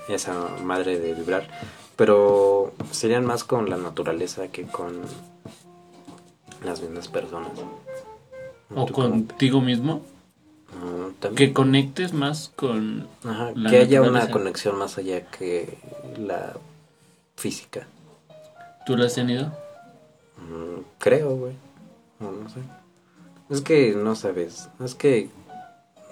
[0.08, 1.48] Esa madre de vibrar.
[1.96, 5.00] Pero serían más con la naturaleza que con.
[6.64, 7.52] Las mismas personas.
[8.74, 10.02] O ¿Tú cómo- contigo mismo.
[10.78, 13.08] no, también- Que conectes más con...
[13.24, 15.78] Ajá, la que haya una conexión más allá que
[16.18, 16.52] la
[17.36, 17.86] física.
[18.86, 19.46] ¿Tú lo has tenido?
[20.36, 21.54] Mm, creo, güey.
[22.20, 22.60] No, no sé.
[23.50, 24.68] Es que no sabes.
[24.82, 25.28] Es que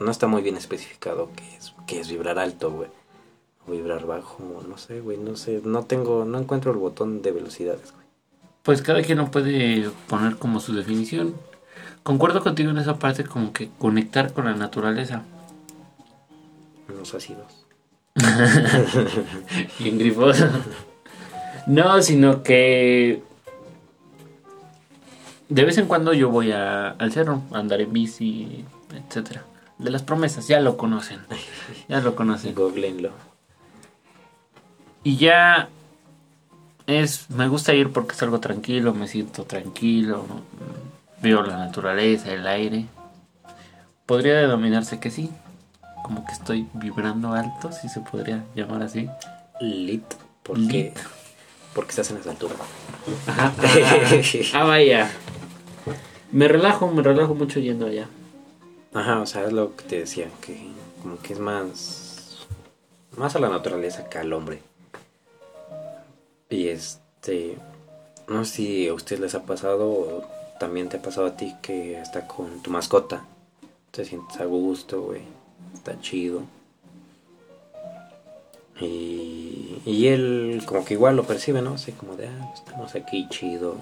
[0.01, 2.89] no está muy bien especificado qué es, qué es vibrar alto, güey.
[3.67, 5.19] O vibrar bajo, no sé, güey.
[5.19, 5.61] No sé.
[5.65, 8.07] No tengo, no encuentro el botón de velocidades, güey.
[8.65, 11.35] Pues cada quien no puede poner como su definición.
[12.03, 15.23] Concuerdo contigo en esa parte como que conectar con la naturaleza.
[16.89, 17.67] Los ácidos.
[19.79, 20.49] Bien grifoso.
[21.67, 23.23] No, sino que
[25.49, 29.45] de vez en cuando yo voy a- al cerro a andar en bici, etcétera.
[29.79, 31.21] De las promesas, ya lo conocen.
[31.89, 32.55] Ya lo conocen.
[32.55, 33.11] Googleenlo.
[35.05, 35.69] Y ya
[36.87, 40.25] es me gusta ir porque es algo tranquilo, me siento tranquilo,
[41.23, 42.87] veo la naturaleza, el aire.
[44.07, 45.31] Podría denominarse que sí,
[46.03, 49.09] como que estoy vibrando alto, si se podría llamar así.
[49.61, 50.03] Lit.
[50.43, 50.99] Porque, Lit.
[51.75, 52.55] porque estás en esa altura.
[53.27, 53.53] Ajá.
[54.55, 55.11] ah, vaya.
[56.31, 58.09] Me relajo, me relajo mucho yendo allá.
[58.93, 60.59] Ajá, o sea, es lo que te decía, que
[61.03, 62.47] como que es más
[63.17, 64.63] más a la naturaleza que al hombre.
[66.51, 67.57] Y este
[68.29, 70.23] no sé si a ustedes les ha pasado o
[70.61, 73.25] también te ha pasado a ti que está con tu mascota.
[73.91, 75.23] Te sientes a gusto, güey.
[75.75, 76.43] Está chido.
[78.81, 81.75] Y, y él como que igual lo percibe, ¿no?
[81.75, 83.77] Así como de, ah, estamos aquí chido,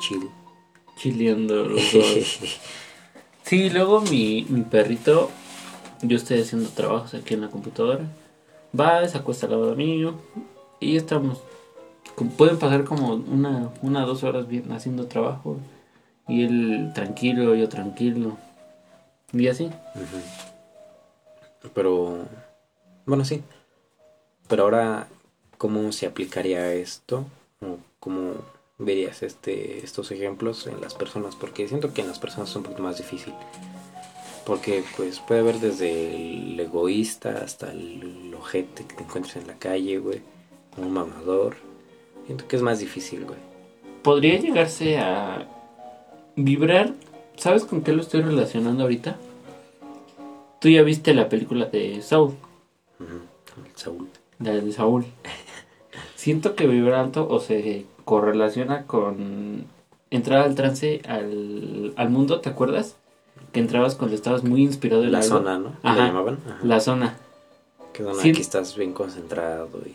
[0.00, 0.28] chill.
[0.96, 2.38] Chileando los dos.
[3.42, 5.30] Sí, luego mi, mi perrito,
[6.02, 8.04] yo estoy haciendo trabajos aquí en la computadora.
[8.78, 10.14] Va, se acuesta al lado mío
[10.80, 11.38] y estamos.
[12.36, 15.58] Pueden pasar como una, una dos horas bien haciendo trabajo.
[16.28, 18.36] Y él tranquilo, yo tranquilo.
[19.32, 19.70] Y así.
[21.74, 22.24] Pero,
[23.04, 23.42] bueno, sí.
[24.48, 25.08] Pero ahora,
[25.58, 27.26] ¿cómo se aplicaría esto?
[27.60, 28.34] ¿O ¿Cómo
[28.78, 31.36] verías este, estos ejemplos en las personas?
[31.36, 33.34] Porque siento que en las personas es un poquito más difícil.
[34.44, 39.58] Porque pues puede haber desde el egoísta hasta el ojete que te encuentres en la
[39.58, 40.20] calle, güey.
[40.76, 41.56] Un mamador.
[42.26, 43.38] Siento que es más difícil, güey.
[44.02, 45.48] Podría llegarse a
[46.36, 46.94] vibrar.
[47.36, 49.16] ¿Sabes con qué lo estoy relacionando ahorita?
[50.60, 52.34] Tú ya viste la película de Saul.
[53.00, 53.66] Ujú.
[53.66, 54.08] El Saúl.
[54.38, 55.04] La de Saúl.
[56.14, 59.64] Siento que vibrar alto o se correlaciona con
[60.10, 62.96] entrar al trance al, al mundo, ¿te acuerdas?
[63.52, 65.28] Que entrabas cuando estabas muy inspirado en La algo.
[65.28, 65.68] zona, ¿no?
[65.82, 66.38] ¿Le Ajá, llamaban?
[66.46, 66.58] Ajá.
[66.62, 67.16] La zona.
[67.92, 68.30] Que Sí.
[68.30, 69.94] aquí estás bien concentrado y...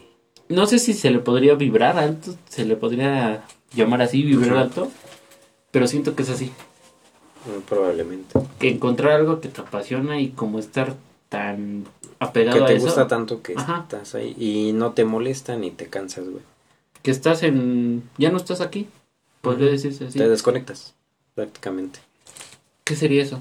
[0.54, 3.44] No sé si se le podría vibrar alto, se le podría
[3.74, 4.90] llamar así, vibrar alto,
[5.72, 6.52] pero siento que es así.
[7.46, 8.38] mm, Probablemente.
[8.60, 10.94] Que encontrar algo que te apasiona y como estar
[11.30, 11.86] tan
[12.20, 13.82] apegado que a te eso, gusta tanto que Ajá.
[13.84, 16.44] estás ahí y no te molesta ni te cansas, güey.
[17.02, 18.10] Que estás en...
[18.18, 18.88] ya no estás aquí,
[19.42, 20.18] podría decirse así.
[20.18, 20.94] Te desconectas,
[21.36, 22.00] prácticamente.
[22.84, 23.40] ¿Qué sería eso?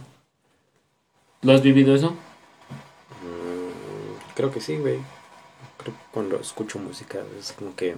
[1.42, 2.10] ¿Lo has vivido eso?
[3.22, 4.98] Mm, creo que sí, güey.
[5.78, 7.96] Creo que cuando escucho música es como que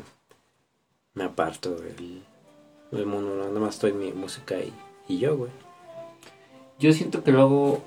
[1.15, 2.23] me aparto del,
[2.91, 4.73] del mundo, nada más estoy mi música y,
[5.09, 5.51] y yo, güey.
[6.79, 7.83] Yo siento que lo hago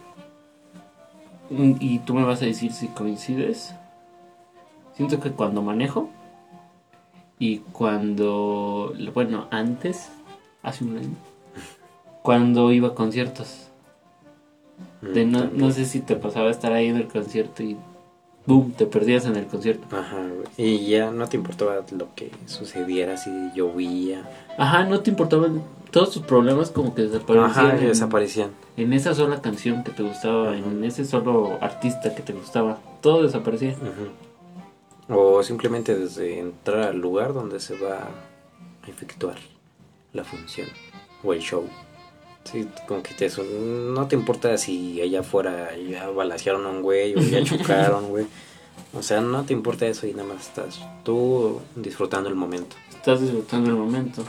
[1.49, 3.73] mm, y tú me vas a decir si coincides.
[4.95, 6.09] Siento que cuando manejo
[7.39, 10.09] y cuando, bueno, antes,
[10.63, 11.15] hace un año,
[12.21, 13.67] cuando iba a conciertos.
[15.01, 17.77] Mm, De no, no sé si te pasaba estar ahí en el concierto y
[18.45, 19.83] boom, te perdías en el concierto.
[19.95, 20.17] Ajá.
[20.57, 24.29] Y ya no te importaba lo que sucediera, si llovía.
[24.57, 27.49] Ajá, no te importaban todos tus problemas como que desaparecían.
[27.49, 28.49] Ajá, en- desaparecían.
[28.77, 30.57] en esa sola canción que te gustaba, Ajá.
[30.57, 33.71] en ese solo artista que te gustaba, todo desaparecía.
[33.73, 34.09] Ujú.
[35.09, 38.09] O simplemente desde entrar al lugar donde se va
[38.83, 39.37] a efectuar
[40.13, 40.67] la función
[41.23, 41.67] o el show.
[42.43, 47.15] Sí, como que te, no te importa si allá afuera ya balasearon a un güey
[47.15, 48.25] o ya chocaron, güey.
[48.93, 52.75] O sea, no te importa eso y nada más estás tú disfrutando el momento.
[52.93, 54.23] Estás disfrutando el momento.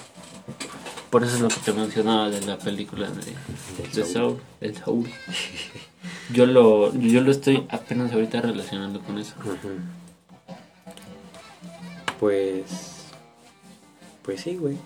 [1.11, 3.33] Por eso es lo que te mencionaba de la película de,
[3.95, 4.39] de Soul.
[4.61, 5.09] El Soul.
[6.33, 9.35] Yo lo, yo lo estoy apenas ahorita relacionando con eso.
[12.21, 12.65] Pues.
[14.23, 14.77] Pues sí, güey.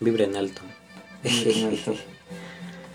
[0.00, 0.62] Vibra en alto.
[1.22, 1.94] Vibra en alto.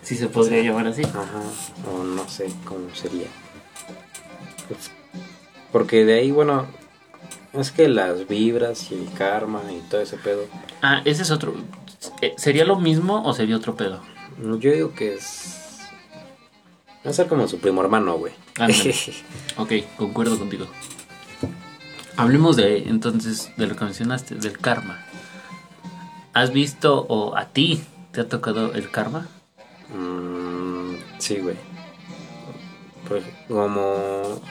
[0.03, 1.01] Si se podría llamar así.
[1.01, 1.41] Ajá.
[1.89, 3.27] O no sé cómo sería.
[4.67, 4.91] Pues,
[5.71, 6.67] porque de ahí, bueno,
[7.53, 10.45] es que las vibras y el karma y todo ese pedo.
[10.81, 11.55] Ah, ese es otro.
[12.21, 14.01] Eh, ¿Sería lo mismo o sería otro pedo?
[14.38, 15.79] Yo digo que es.
[17.05, 18.33] Va a ser como su primo hermano, güey.
[19.57, 20.67] ok, concuerdo contigo.
[22.15, 25.04] Hablemos de entonces de lo que mencionaste, del karma.
[26.34, 29.28] ¿Has visto o a ti te ha tocado el karma?
[29.95, 31.56] Mm, sí, güey.
[33.08, 34.41] Pues como...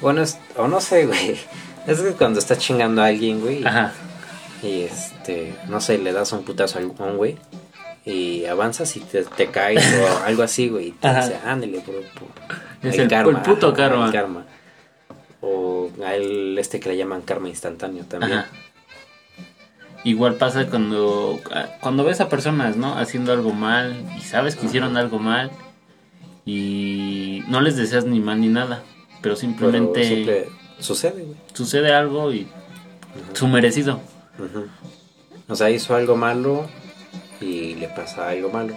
[0.00, 0.22] Bueno,
[0.56, 1.38] o no sé, güey.
[1.86, 3.66] Es que cuando estás chingando a alguien, güey.
[3.66, 3.94] Ajá.
[4.62, 7.38] Y este, no sé, le das un putazo a un güey.
[8.04, 10.88] Y avanzas y te, te caes o algo así, güey.
[10.88, 12.00] Y te dice, ándale, bro.
[12.82, 14.06] Es el, karma, el puto karma.
[14.06, 14.44] El karma.
[15.40, 18.38] O a él, este que le llaman karma instantáneo también.
[18.38, 18.48] Ajá.
[20.04, 21.40] Igual pasa cuando,
[21.80, 22.96] cuando ves a personas, ¿no?
[22.96, 25.50] Haciendo algo mal y sabes que hicieron algo mal
[26.46, 28.82] y no les deseas ni mal ni nada,
[29.22, 30.48] pero simplemente...
[30.78, 31.36] Sucede, güey.
[31.52, 32.46] Sucede algo y
[33.34, 34.00] su merecido.
[35.48, 36.66] O sea, hizo algo malo
[37.40, 38.74] y le pasa algo malo.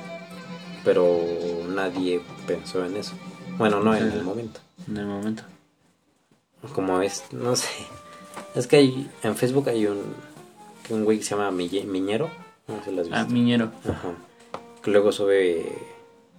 [0.83, 1.19] Pero
[1.69, 3.13] nadie pensó en eso.
[3.57, 4.59] Bueno, no en el momento.
[4.87, 5.43] En el momento.
[6.73, 7.69] Como es, no sé.
[8.55, 9.99] Es que hay, en Facebook hay un,
[10.89, 12.29] un güey que se llama Miñero.
[12.67, 13.71] No sé Ah, Miñero.
[13.83, 14.13] Ajá.
[14.81, 15.65] Que luego sube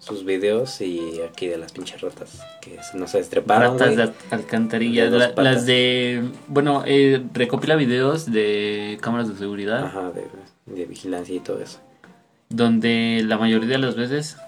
[0.03, 3.79] sus videos y aquí de las pinches ratas que no se estreparon.
[3.79, 6.29] Ratas de alcantarilla, las de...
[6.49, 9.85] Bueno, eh, recopila videos de cámaras de seguridad.
[9.85, 10.11] Ajá,
[10.67, 11.79] de, vigilancia y todo eso.
[12.49, 14.39] Donde la mayoría de las veces,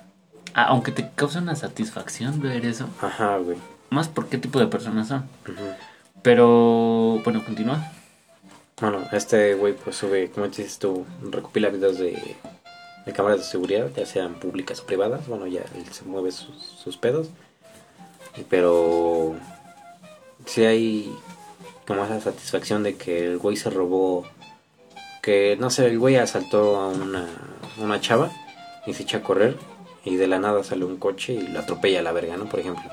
[0.54, 2.88] ah, aunque te causa una satisfacción ver eso.
[3.00, 3.56] Ajá, güey.
[3.90, 5.24] Más por qué tipo de personas son.
[6.22, 7.92] Pero, bueno, continúa.
[8.80, 12.36] Bueno, este güey pues sube, como dices tú, recopila videos de
[13.04, 15.26] de cámaras de seguridad, ya sean públicas o privadas.
[15.28, 17.28] Bueno, ya él se mueve sus, pedos.
[18.48, 19.34] Pero
[20.46, 21.12] si hay
[21.86, 24.24] como esa satisfacción de que el güey se robó.
[25.22, 27.26] Que no sé, el güey asaltó a una,
[27.78, 28.30] una chava
[28.86, 29.56] y se echa a correr.
[30.04, 32.46] Y de la nada sale un coche y lo atropella a la verga, ¿no?
[32.46, 32.84] Por ejemplo.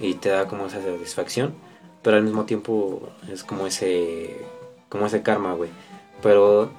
[0.00, 1.54] Y te da como esa satisfacción.
[2.02, 4.36] Pero al mismo tiempo es como ese.
[4.88, 5.70] Como ese karma, güey.
[6.22, 6.70] Pero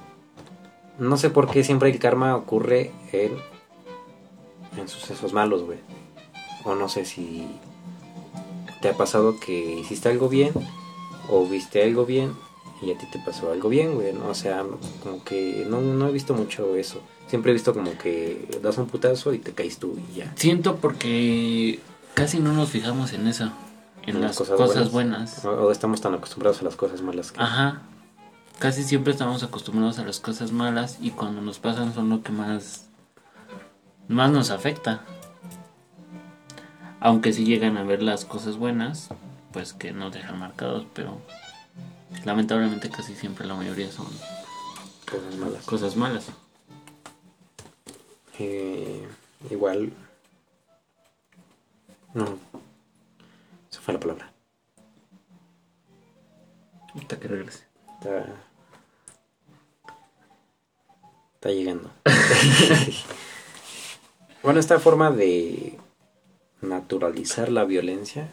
[0.98, 3.32] no sé por qué siempre el karma ocurre en,
[4.76, 5.78] en sucesos malos, güey.
[6.64, 7.46] O no sé si
[8.80, 10.52] te ha pasado que hiciste algo bien
[11.28, 12.32] o viste algo bien
[12.82, 14.12] y a ti te pasó algo bien, güey.
[14.12, 14.28] ¿no?
[14.28, 14.64] O sea,
[15.02, 17.00] como que no, no he visto mucho eso.
[17.28, 20.32] Siempre he visto como que das un putazo y te caes tú y ya.
[20.36, 21.78] Siento porque
[22.14, 23.50] casi no nos fijamos en eso.
[24.06, 25.44] En, las cosas, buenas.
[25.44, 27.40] O, estamos tan acostumbrados a las cosas malas que...
[27.40, 27.82] Ajá
[28.60, 32.30] casi siempre estamos acostumbrados a las cosas malas y cuando nos pasan son lo que
[32.30, 32.90] más
[34.06, 35.02] más nos afecta.
[37.00, 39.08] Aunque si llegan a ver las cosas buenas,
[39.52, 41.18] pues que nos dejan marcados, pero
[42.26, 44.06] lamentablemente casi siempre la mayoría son
[45.10, 45.64] cosas malas.
[45.64, 46.26] Cosas malas.
[48.38, 49.08] Eh,
[49.50, 49.92] igual
[52.14, 52.38] no.
[53.70, 54.32] Esa fue la palabra.
[56.94, 57.64] Hasta que regrese.
[61.34, 61.90] Está llegando.
[64.42, 65.78] bueno, esta forma de
[66.60, 68.28] naturalizar la violencia.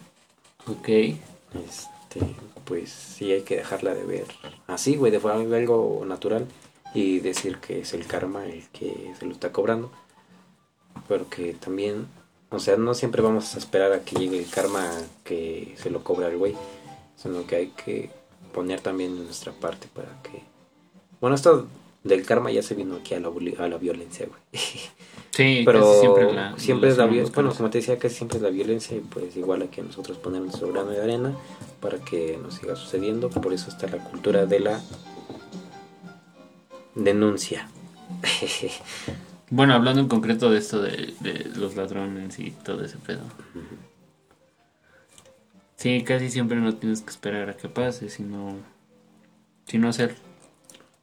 [0.66, 0.88] Ok.
[0.88, 2.20] Este,
[2.64, 4.26] pues sí hay que dejarla de ver
[4.66, 6.46] así, güey, de forma algo natural
[6.94, 9.90] y decir que es el karma el que se lo está cobrando.
[11.08, 12.08] Pero que también,
[12.50, 14.90] o sea, no siempre vamos a esperar a que llegue el karma
[15.24, 16.54] que se lo cobra el güey,
[17.16, 18.10] sino que hay que
[18.54, 20.42] poner también nuestra parte para que...
[21.20, 21.66] Bueno, esto
[22.04, 23.28] del karma ya se vino aquí a la,
[23.58, 24.40] a la violencia, güey.
[25.30, 27.32] Sí, pero siempre, la, siempre es la violencia.
[27.32, 30.48] Bueno, como te decía, casi siempre es la violencia y pues igual aquí nosotros ponemos
[30.48, 31.32] nuestro grano de arena
[31.80, 33.30] para que nos siga sucediendo.
[33.30, 34.82] Por eso está la cultura de la
[36.96, 37.68] denuncia.
[39.50, 41.14] bueno, hablando en concreto de esto de,
[41.56, 43.22] los ladrones y todo ese pedo.
[45.76, 48.56] Sí, casi siempre no tienes que esperar a que pase, sino,
[49.66, 50.16] sino hacer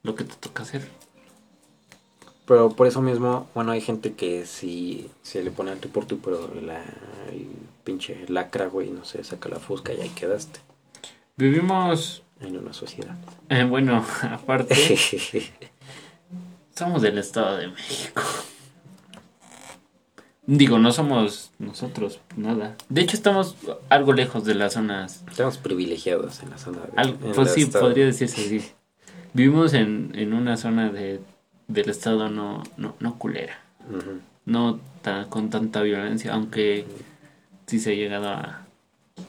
[0.04, 0.88] lo que te toca hacer.
[2.46, 6.06] Pero por eso mismo, bueno, hay gente que si se le pone al tú por
[6.06, 6.84] tú, pero la,
[7.32, 7.48] el
[7.84, 10.60] pinche lacra, güey, no sé, saca la fusca y ahí quedaste.
[11.38, 13.16] Vivimos en una sociedad.
[13.50, 14.76] Eh, bueno, aparte,
[16.76, 18.22] somos del Estado de México.
[20.48, 22.76] Digo, no somos nosotros, nada.
[22.88, 23.56] De hecho, estamos
[23.90, 25.24] algo lejos de las zonas.
[25.28, 26.82] Estamos privilegiados en la zona.
[26.82, 28.72] De, pues sí, podría decirse así.
[29.34, 31.20] Vivimos en, en una zona de,
[31.68, 33.60] del estado no, no, no culera.
[34.46, 34.80] No
[35.30, 36.86] con tanta violencia, aunque
[37.68, 38.66] sí se ha llegado a...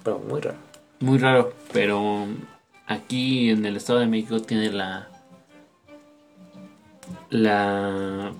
[0.03, 0.59] Pero muy raro.
[1.01, 2.27] Muy raro, pero
[2.87, 5.09] aquí en el estado de México tiene la...
[7.31, 8.33] La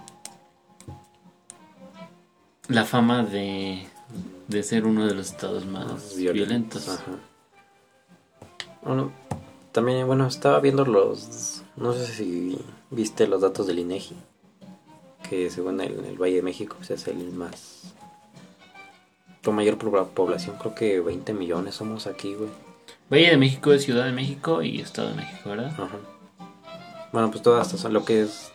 [2.69, 3.87] la fama de,
[4.49, 6.99] de ser uno de los estados más violentos.
[8.83, 9.12] Bueno,
[9.73, 12.59] también, bueno, estaba viendo los, no sé si
[12.91, 14.17] viste los datos del INEGI,
[15.29, 17.95] que según el, el Valle de México pues, es el más,
[19.45, 22.51] con mayor población, creo que 20 millones somos aquí, güey.
[23.11, 25.73] Valle de México es Ciudad de México y Estado de México, ¿verdad?
[25.73, 25.99] Ajá.
[27.13, 28.51] Bueno, pues todas estas son lo que es,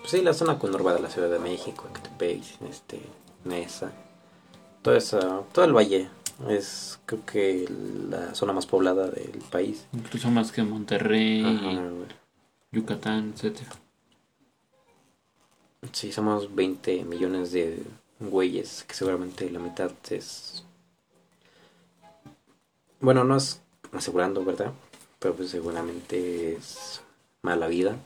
[0.00, 1.84] pues sí, la zona conurbada de la Ciudad de México,
[2.68, 3.00] este,
[3.44, 3.92] Mesa,
[4.82, 6.08] todo eso, todo el valle
[6.48, 7.68] es creo que
[8.08, 9.86] la zona más poblada del país.
[9.92, 11.44] Incluso más que Monterrey,
[12.70, 13.70] Yucatán, etcétera.
[15.92, 17.82] Sí, somos 20 millones de
[18.20, 20.64] güeyes, que seguramente la mitad es...
[23.00, 23.60] Bueno, no es
[23.92, 24.72] asegurando, ¿verdad?
[25.18, 27.00] Pero pues seguramente es
[27.42, 27.96] mala vida.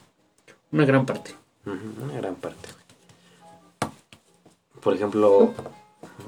[0.71, 1.35] Una gran parte.
[1.65, 2.83] una gran parte
[4.83, 5.53] por ejemplo,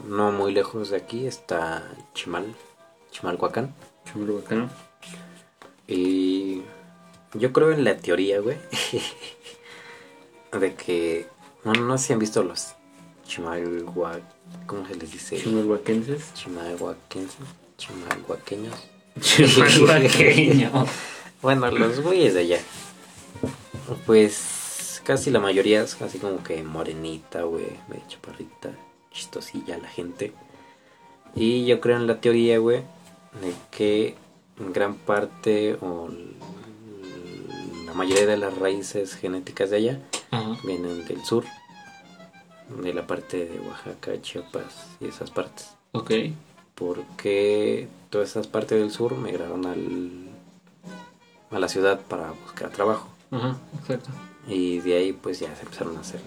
[0.07, 1.83] no muy lejos de aquí está
[2.13, 2.55] Chimal,
[3.11, 3.73] Chimalhuacán.
[4.05, 4.71] Chimalhuacán.
[5.87, 6.61] Y
[7.33, 8.57] yo creo en la teoría, güey,
[10.59, 11.27] de que,
[11.65, 12.73] bueno, no sé si han visto los
[13.25, 14.21] Chimalhuac...
[14.67, 15.37] ¿cómo se les dice?
[15.37, 16.33] Chimalhuaquenses.
[16.33, 17.47] Chimalhuaquenses,
[17.77, 18.75] chimalhuaqueños.
[19.19, 20.89] Chimalhuaqueños.
[21.41, 22.59] bueno, los güeyes de allá.
[24.05, 28.71] Pues casi la mayoría es así como que morenita, güey, de chaparrita,
[29.11, 30.33] chistosilla la gente.
[31.35, 32.83] Y yo creo en la teoría, güey,
[33.41, 34.15] de que
[34.59, 36.09] en gran parte o
[37.85, 39.99] la mayoría de las raíces genéticas de allá
[40.63, 41.45] vienen del sur,
[42.81, 45.75] de la parte de Oaxaca, Chiapas y esas partes.
[45.91, 46.11] Ok.
[46.73, 50.29] Porque todas esas partes del sur migraron al,
[51.51, 53.14] a la ciudad para buscar trabajo.
[53.31, 54.09] Ajá, exacto.
[54.47, 56.19] Y de ahí pues ya se empezaron a hacer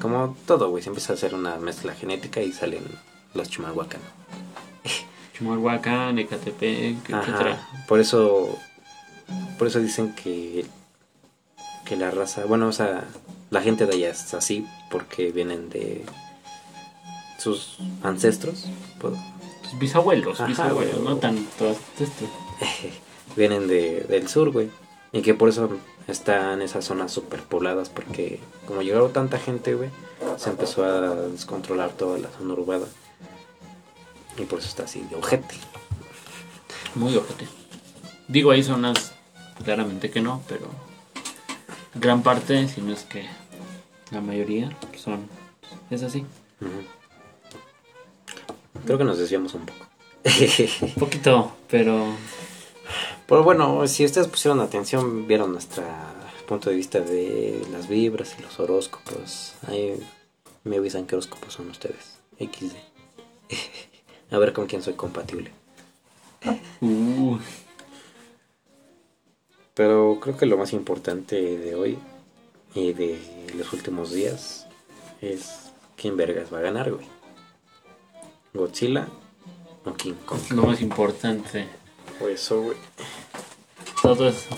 [0.00, 2.84] Como todo, güey, se empieza a hacer una mezcla genética y salen
[3.34, 4.00] los Chimalhuacán.
[5.36, 7.68] Chimalhuacán, Ecatepec, etcétera.
[7.88, 8.58] Por eso,
[9.58, 10.66] por eso dicen que,
[11.84, 13.04] que la raza, bueno, o sea,
[13.50, 16.04] la gente de allá es así porque vienen de
[17.38, 18.66] sus ancestros.
[19.62, 22.30] Sus bisabuelos, bisabuelos, no tanto ancestros.
[23.36, 24.70] vienen de, del sur, güey.
[25.12, 25.68] Y que por eso
[26.08, 29.90] están esas zonas superpobladas porque como llegaron tanta gente, güey,
[30.36, 32.86] se empezó a descontrolar toda la zona urbana.
[34.38, 35.56] Y por eso está así de ojete.
[36.94, 37.46] Muy ojete.
[38.28, 39.12] Digo, hay zonas
[39.64, 40.66] claramente que no, pero
[41.94, 43.26] gran parte, si no es que
[44.10, 45.28] la mayoría, son
[45.90, 46.24] es así.
[48.86, 49.86] Creo que nos desviamos un poco.
[50.82, 52.06] un poquito, pero
[53.26, 55.84] pero bueno, si ustedes pusieron atención, vieron nuestro
[56.46, 59.54] punto de vista de las vibras y los horóscopos.
[59.66, 59.98] Ahí
[60.64, 62.18] me avisan qué horóscopos son ustedes.
[62.38, 62.74] XD.
[64.32, 65.50] A ver con quién soy compatible.
[66.80, 67.38] Uh.
[69.74, 71.98] Pero creo que lo más importante de hoy
[72.74, 73.18] y de
[73.56, 74.66] los últimos días
[75.20, 77.06] es quién vergas va a ganar, güey.
[78.52, 79.08] Godzilla
[79.84, 80.40] o King Kong.
[80.50, 81.68] Lo más importante.
[82.22, 82.76] Por eso, güey.
[84.00, 84.56] Todo eso.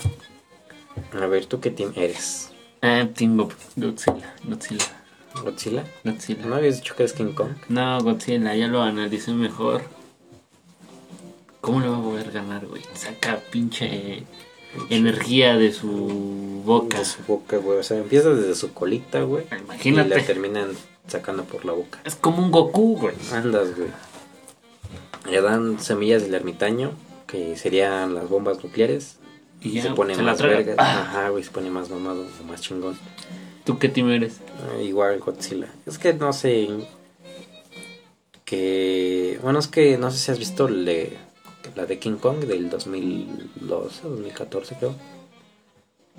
[1.19, 2.51] A ver, ¿tú qué team eres?
[2.83, 4.35] Ah, Team Godzilla.
[4.43, 5.03] Godzilla.
[5.43, 5.83] ¿Godzilla?
[6.03, 6.45] Godzilla.
[6.45, 7.53] ¿No habías dicho que eres King Kong?
[7.69, 9.81] No, Godzilla, ya lo analicé mejor.
[11.59, 12.83] ¿Cómo le va a poder ganar, güey?
[12.93, 14.21] Saca pinche
[14.91, 16.99] energía de su boca.
[16.99, 17.79] De su boca, güey.
[17.79, 19.45] O sea, empieza desde su colita, güey.
[19.59, 20.09] Imagínate.
[20.09, 20.69] Y la terminan
[21.07, 21.99] sacando por la boca.
[22.03, 23.15] Es como un Goku, güey.
[23.31, 23.89] Andas, güey.
[25.31, 26.91] Le dan semillas del ermitaño,
[27.27, 29.17] que serían las bombas nucleares.
[29.61, 30.75] Y se pone más verga.
[30.77, 31.01] Ah.
[31.01, 32.97] Ajá, güey, se pone más mamado, más chingón.
[33.63, 34.39] ¿Tú qué team eres?
[34.59, 35.73] Ah, igual Godzilla.
[35.85, 36.69] Es que no sé.
[38.43, 39.39] Que.
[39.41, 41.13] Bueno, es que no sé si has visto le,
[41.75, 44.93] la de King Kong del 2012, 2014, creo.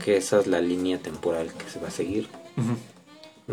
[0.02, 2.28] Que esa es la línea temporal que se va a seguir.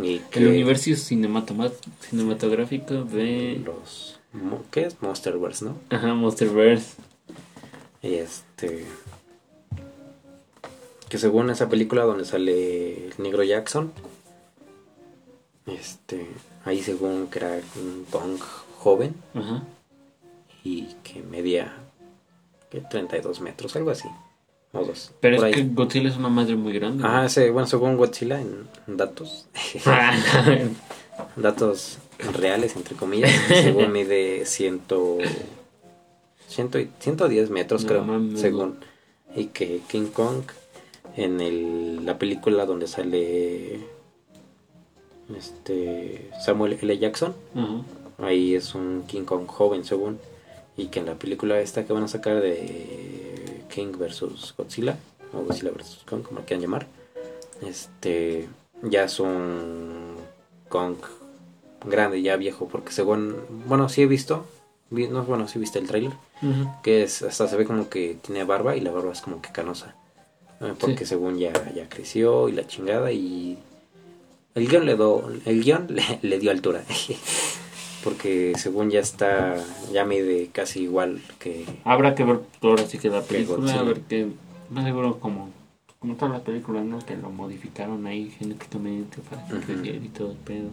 [0.02, 3.62] Y El universo cinematográfico de...
[3.64, 4.20] Los...
[4.72, 5.00] ¿Qué es?
[5.02, 5.78] Monsterverse, ¿no?
[5.90, 6.96] Ajá, Monsterverse.
[8.04, 8.86] Este...
[11.10, 13.92] Que según esa película donde sale el negro Jackson,
[15.68, 16.28] este,
[16.66, 18.40] ahí según que era un Kong
[18.80, 19.64] joven Ajá.
[20.64, 21.74] y que medía
[22.70, 22.82] ¿qué?
[22.82, 24.10] 32 metros, algo así.
[24.74, 25.12] O dos.
[25.20, 25.54] Pero es ahí.
[25.54, 27.04] que Godzilla es una madre muy grande.
[27.06, 29.48] Ah, sí, bueno, según Godzilla en datos,
[31.36, 32.00] datos
[32.34, 35.20] reales, entre comillas, según mide ciento,
[36.48, 38.04] ciento, y- 110 metros, No creo,
[38.38, 38.78] según.
[39.36, 40.44] Y que King Kong,
[41.16, 43.80] en el, la película donde sale
[45.38, 46.98] este Samuel L.
[46.98, 47.34] Jackson,
[48.20, 50.20] ahí es un King Kong joven, según.
[50.76, 54.98] Y que en la película esta que van a sacar de King versus Godzilla,
[55.34, 56.88] o Godzilla versus Kong, como lo quieran llamar,
[57.66, 58.48] este
[58.82, 60.16] ya es un
[60.70, 60.96] Kong
[61.86, 63.36] grande, ya viejo, porque según,
[63.68, 64.46] bueno, sí he visto,
[64.90, 65.88] vi- no, bueno, sí viste el
[66.84, 69.52] que es, hasta se ve como que tiene barba y la barba es como que
[69.52, 69.96] canosa,
[70.80, 71.06] porque Sí.
[71.08, 73.58] según ya, ya creció y la chingada y
[74.56, 76.84] el guion le, do, el guion le, le dio altura.
[78.04, 79.56] Porque según ya está,
[79.94, 81.66] ya mide casi igual que...
[81.86, 83.80] Habrá que ver ahora sí que la Que película, Godzilla.
[83.80, 84.28] a ver que
[84.72, 85.50] más seguro como
[86.00, 87.00] como todas las películas, ¿no?
[87.00, 89.64] Que lo modificaron ahí genéticamente para que Ujú.
[89.64, 90.68] creciera y todo el pedo.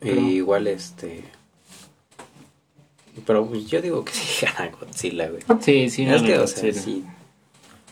[0.00, 1.22] Pero- igual este...
[3.24, 5.42] Pero pues, yo digo que sí gana Godzilla, güey.
[5.60, 7.04] Sí, sí, es no, que, no, o sea, sí.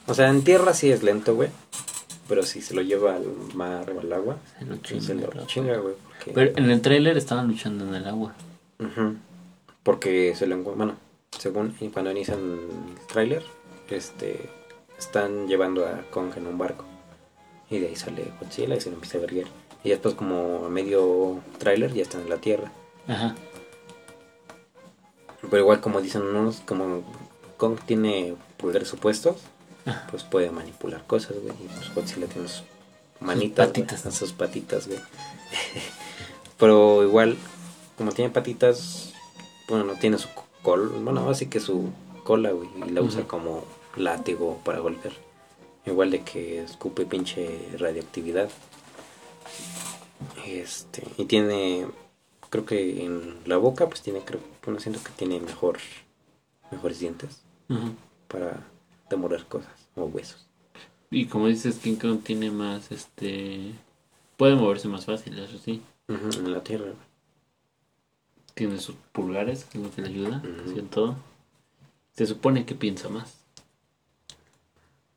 [0.06, 1.48] O sea, en tierra sí es lento, güey.
[2.28, 5.26] Pero si se lo lleva al mar o al agua, Se lo chinga, se lo
[5.26, 5.46] rápido.
[5.46, 5.94] chinga, güey.
[6.08, 6.30] Porque...
[6.32, 8.34] Pero en el tráiler estaban luchando en el agua.
[8.78, 9.16] Ujú.
[9.82, 10.98] Porque se lo encuentran, bueno,
[11.38, 13.42] según cuando inician el tráiler,
[13.90, 14.48] este,
[14.98, 16.84] están llevando a Kong en un barco.
[17.70, 19.46] Y de ahí sale Godzilla y se lo empieza a verguer.
[19.82, 22.72] Y después como a medio tráiler ya están en la Tierra.
[23.06, 23.34] Ajá.
[25.50, 27.02] Pero igual como dicen unos, como
[27.56, 29.36] Kong tiene poderes supuestos,
[29.86, 30.06] Ajá.
[30.10, 31.54] pues puede manipular cosas, güey.
[31.64, 32.64] Y pues Godzilla tiene sus
[33.20, 34.14] manitas, güey, patitas.
[34.14, 35.00] sus patitas, güey.
[36.58, 37.36] Pero igual,
[37.96, 39.12] como tiene patitas,
[39.68, 40.28] bueno, tiene su
[40.62, 41.90] cola, bueno, así que su
[42.24, 43.64] cola, güey, y la usa como
[43.96, 45.14] látigo para golpear.
[45.86, 48.48] Igual de que escupe pinche radioactividad.
[50.46, 51.86] Este, y tiene,
[52.54, 55.78] creo que en la boca, pues tiene, creo, bueno, siento que tiene mejor,
[56.70, 57.42] mejores dientes
[58.28, 58.64] para
[59.10, 60.46] demorar cosas o huesos.
[61.10, 63.72] Y como dices, King Kong tiene más, este...
[64.36, 65.82] Puede moverse más fácil, eso sí.
[66.06, 66.92] En la tierra.
[68.54, 71.16] Tiene sus pulgares, que es lo que le ayuda, en todo.
[72.12, 73.34] Se supone que piensa más.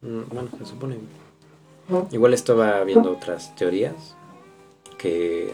[0.01, 0.97] Mm, Bueno, se supone.
[2.09, 4.15] Igual estaba viendo otras teorías
[4.97, 5.53] que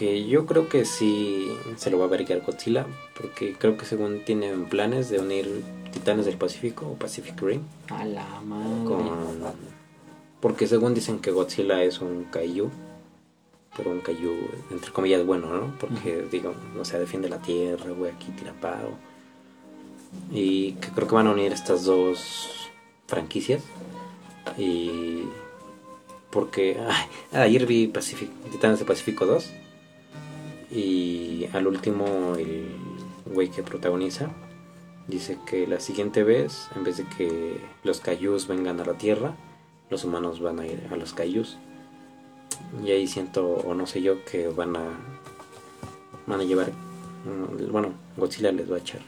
[0.00, 2.86] que yo creo que sí se lo va a ver a Godzilla
[3.20, 8.06] porque creo que según tienen planes de unir Titanes del Pacífico o Pacific Rim A
[8.06, 8.84] la madre.
[8.86, 9.02] con
[10.40, 12.70] porque según dicen que Godzilla es un kaiju
[13.76, 14.32] pero un kaiju
[14.70, 15.78] entre comillas bueno, ¿no?
[15.78, 18.92] Porque digo, o sea, defiende la tierra, güey, aquí tira paro.
[20.32, 22.70] Y que creo que van a unir estas dos
[23.06, 23.62] franquicias.
[24.56, 25.24] Y
[26.30, 29.60] porque ay, ayer vi Pacific, Titanes del Pacífico 2
[30.70, 32.68] y al último el
[33.26, 34.30] güey que protagoniza
[35.08, 39.34] dice que la siguiente vez en vez de que los Kaijus vengan a la Tierra,
[39.90, 41.56] los humanos van a ir a los Kaijus.
[42.84, 44.82] Y ahí siento o no sé yo que van a
[46.26, 49.00] van a llevar mm, bueno, Godzilla les va a echar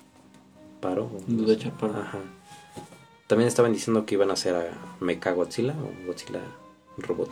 [0.80, 1.04] paro.
[1.04, 1.94] o- Les va a echar paro.
[1.96, 2.18] Ajá.
[3.28, 6.40] También estaban diciendo que iban a hacer a Mecha Godzilla o Godzilla
[6.98, 7.30] robot.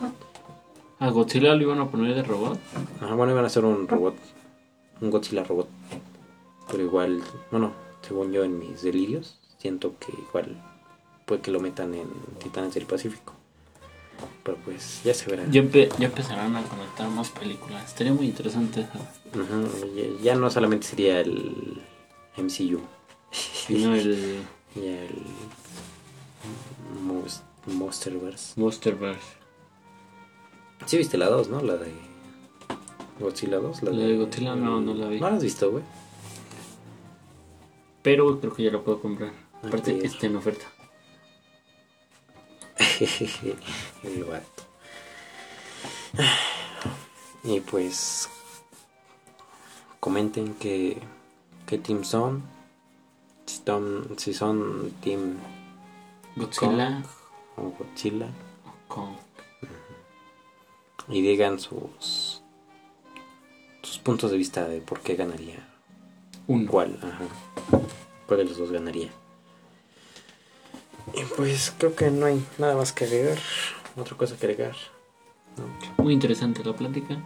[1.01, 2.59] ¿A Godzilla lo iban a poner de robot?
[3.01, 4.15] Ajá, bueno, iban a hacer un robot,
[5.01, 5.67] un Godzilla robot.
[6.69, 7.21] Pero igual,
[7.51, 10.55] bueno, según yo en mis delirios, siento que igual
[11.25, 12.07] puede que lo metan en
[12.41, 13.33] Titanes del Pacífico.
[14.43, 15.43] Pero pues ya se verá.
[15.49, 17.83] Ya, empe- ya empezarán a conectar más películas.
[17.85, 19.39] Estaría muy interesante eso.
[19.41, 21.81] Ujú, ya, ya no solamente sería el
[22.37, 22.79] MCU,
[23.31, 24.41] Sino el
[24.75, 25.23] ya el
[27.03, 28.59] Most- Monsterverse.
[28.59, 29.40] Monsterverse.
[30.85, 31.61] Sí viste la 2, ¿no?
[31.61, 31.91] La de
[33.19, 33.83] Godzilla 2.
[33.83, 35.19] La de Godzilla no, no la vi.
[35.19, 35.83] ¿No la has visto, güey?
[38.01, 39.31] Pero creo que ya lo puedo comprar.
[39.63, 40.01] Aparte Ayer.
[40.01, 40.65] que está en oferta.
[44.03, 44.63] el vato.
[47.43, 48.29] Y pues
[49.99, 51.01] comenten que
[51.67, 52.43] qué team son.
[53.45, 55.37] Si son, si son team
[56.35, 57.05] Godzilla Kong
[57.57, 58.29] o Godzilla.
[58.87, 59.15] con
[61.11, 62.41] Y digan sus
[63.81, 65.67] sus puntos de vista de por qué ganaría.
[66.47, 66.97] Un ¿Cuál?
[67.01, 67.25] Ajá.
[68.27, 69.09] ¿Cuál de los dos ganaría?
[71.13, 73.37] Y pues creo que no hay nada más que agregar.
[73.97, 74.75] Otra cosa que agregar.
[75.57, 76.03] No.
[76.03, 77.17] Muy interesante la plática.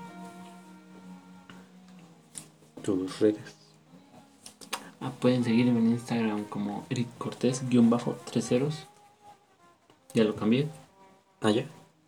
[2.81, 3.55] Tus redes.
[4.99, 8.87] Ah, pueden seguirme en Instagram como Eric Cortés, guion bajo, tres ceros.
[10.13, 10.67] Ya lo cambié.
[11.41, 11.65] Ah, ya.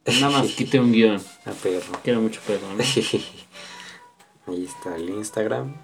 [0.08, 1.22] Nada más quité un guion.
[1.46, 2.02] A perro.
[2.04, 2.84] Que era mucho pedo, ¿no?
[4.48, 5.76] Ahí está el Instagram.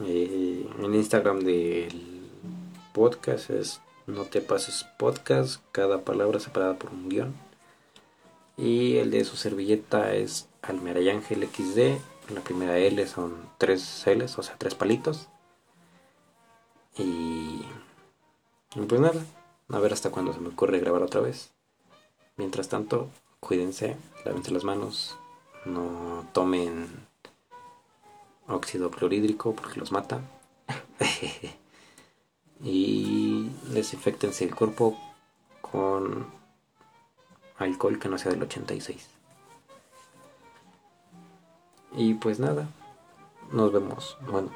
[0.00, 2.28] Eh, el Instagram del
[2.92, 7.34] podcast es No te pases podcast, cada palabra separada por un guion.
[8.56, 12.32] Y el de su servilleta es Almerayángel XD.
[12.34, 15.28] La primera L son tres L's, o sea, tres palitos.
[16.98, 17.60] Y
[18.76, 19.24] y pues nada,
[19.70, 21.50] a ver hasta cuándo se me ocurre grabar otra vez.
[22.36, 23.08] Mientras tanto,
[23.40, 25.16] cuídense, lávense las manos,
[25.64, 27.06] no tomen
[28.48, 30.20] óxido clorhídrico porque los mata.
[32.62, 34.98] y desinfectense el cuerpo
[35.60, 36.26] con
[37.58, 39.08] alcohol que no sea del 86.
[41.96, 42.68] Y pues nada,
[43.52, 44.16] nos vemos.
[44.30, 44.50] Bueno,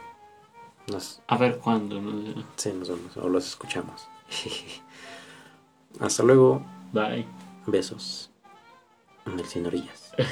[0.88, 2.00] nos, A ver cuándo.
[2.00, 2.44] ¿no?
[2.56, 4.06] sí, nos vemos o los escuchamos.
[6.00, 6.62] Hasta luego,
[6.92, 7.26] Bye.
[7.66, 8.29] besos
[9.26, 10.12] en el sin orillas.